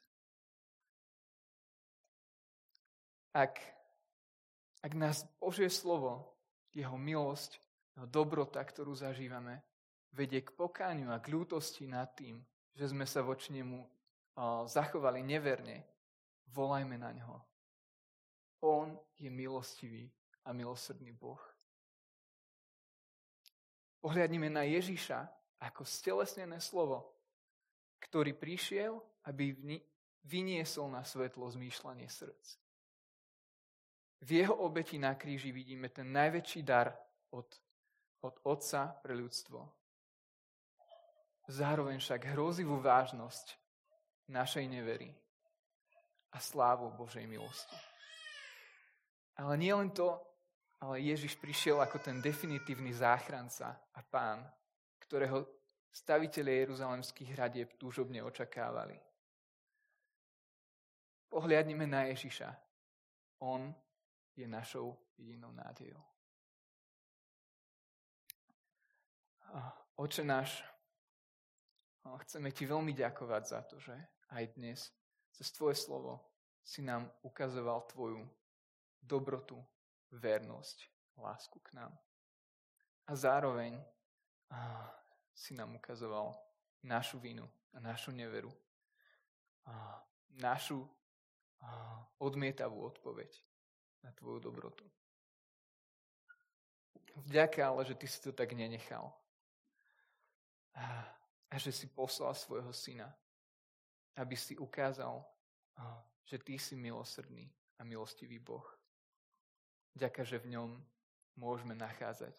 Ak 3.34 3.58
ak 4.84 4.92
nás 5.00 5.24
Božie 5.40 5.72
slovo, 5.72 6.28
jeho 6.76 7.00
milosť, 7.00 7.56
jeho 7.96 8.08
dobrota, 8.12 8.60
ktorú 8.60 8.92
zažívame, 8.92 9.64
vedie 10.14 10.46
k 10.46 10.54
pokániu 10.54 11.10
a 11.10 11.18
k 11.18 11.34
ľútosti 11.34 11.90
nad 11.90 12.14
tým, 12.14 12.38
že 12.78 12.90
sme 12.90 13.06
sa 13.06 13.26
voči 13.26 13.54
nemu 13.54 13.82
zachovali 14.66 15.22
neverne, 15.22 15.86
volajme 16.54 16.98
na 16.98 17.14
ňo. 17.14 17.38
On 18.66 18.88
je 19.20 19.30
milostivý 19.30 20.10
a 20.46 20.54
milosrdný 20.54 21.14
Boh. 21.14 21.42
Pohľadnime 24.02 24.50
na 24.50 24.64
Ježiša 24.66 25.20
ako 25.64 25.86
stelesnené 25.88 26.60
slovo, 26.60 27.14
ktorý 28.04 28.36
prišiel, 28.36 29.00
aby 29.30 29.56
vyniesol 30.28 30.92
na 30.92 31.08
svetlo 31.08 31.48
zmýšľanie 31.48 32.08
srdc. 32.08 32.60
V 34.24 34.30
jeho 34.40 34.56
obeti 34.56 34.96
na 35.00 35.16
kríži 35.20 35.52
vidíme 35.52 35.92
ten 35.92 36.08
najväčší 36.12 36.64
dar 36.64 36.96
od, 37.32 37.48
od 38.24 38.36
Otca 38.48 38.88
pre 39.04 39.16
ľudstvo. 39.16 39.83
Zároveň 41.48 42.00
však 42.00 42.32
hrozivú 42.32 42.80
vážnosť 42.80 43.60
našej 44.32 44.66
nevery 44.68 45.12
a 46.32 46.40
slávu 46.40 46.90
Božej 46.96 47.28
milosti. 47.28 47.76
Ale 49.36 49.58
nie 49.60 49.74
len 49.74 49.92
to, 49.92 50.16
ale 50.80 51.04
Ježiš 51.04 51.36
prišiel 51.40 51.80
ako 51.84 52.00
ten 52.00 52.20
definitívny 52.24 52.96
záchranca 52.96 53.76
a 53.96 54.00
pán, 54.04 54.44
ktorého 55.00 55.44
staviteľe 55.94 56.52
jeruzalemských 56.66 57.30
hradieb 57.38 57.70
túžobne 57.78 58.24
očakávali. 58.26 58.98
Pohľadnime 61.30 61.86
na 61.86 62.10
Ježiša. 62.10 62.50
On 63.46 63.74
je 64.34 64.48
našou 64.48 64.98
jedinou 65.18 65.54
nádejou. 65.54 66.02
Oče 70.02 70.26
náš, 70.26 70.66
chceme 72.04 72.52
ti 72.52 72.68
veľmi 72.68 72.92
ďakovať 72.92 73.44
za 73.48 73.62
to, 73.64 73.80
že 73.80 73.96
aj 74.36 74.44
dnes 74.60 74.80
cez 75.32 75.48
tvoje 75.52 75.76
slovo 75.80 76.20
si 76.64 76.84
nám 76.84 77.12
ukazoval 77.24 77.88
tvoju 77.92 78.24
dobrotu, 79.04 79.60
vernosť, 80.12 80.78
lásku 81.20 81.60
k 81.60 81.74
nám. 81.74 81.92
A 83.08 83.16
zároveň 83.16 83.76
si 85.34 85.52
nám 85.56 85.76
ukazoval 85.76 86.36
našu 86.84 87.20
vinu 87.20 87.50
a 87.74 87.80
našu 87.80 88.12
neveru. 88.12 88.52
Našu 90.40 90.88
odmietavú 92.20 92.84
odpoveď 92.88 93.32
na 94.04 94.12
tvoju 94.12 94.40
dobrotu. 94.40 94.86
Vďaka 97.28 97.68
ale, 97.68 97.86
že 97.86 97.96
ty 97.96 98.08
si 98.08 98.20
to 98.24 98.32
tak 98.32 98.52
nenechal. 98.52 99.14
A 101.54 101.62
že 101.62 101.70
si 101.70 101.86
poslal 101.86 102.34
svojho 102.34 102.74
syna, 102.74 103.06
aby 104.18 104.34
si 104.34 104.58
ukázal, 104.58 105.22
že 106.26 106.42
ty 106.42 106.58
si 106.58 106.74
milosrdný 106.74 107.46
a 107.78 107.86
milostivý 107.86 108.42
Boh. 108.42 108.66
Ďaká, 109.94 110.26
že 110.26 110.42
v 110.42 110.58
ňom 110.58 110.70
môžeme 111.38 111.78
nachádzať 111.78 112.34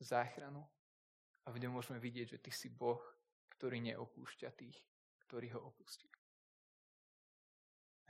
záchranu 0.00 0.60
a 1.44 1.48
v 1.48 1.60
ňom 1.64 1.72
môžeme 1.72 1.96
vidieť, 1.96 2.36
že 2.36 2.42
ty 2.44 2.52
si 2.52 2.68
Boh, 2.68 3.00
ktorý 3.56 3.80
neopúšťa 3.80 4.52
tých, 4.52 4.76
ktorí 5.24 5.52
ho 5.56 5.60
opustili. 5.64 6.12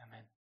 Amen. 0.03 0.40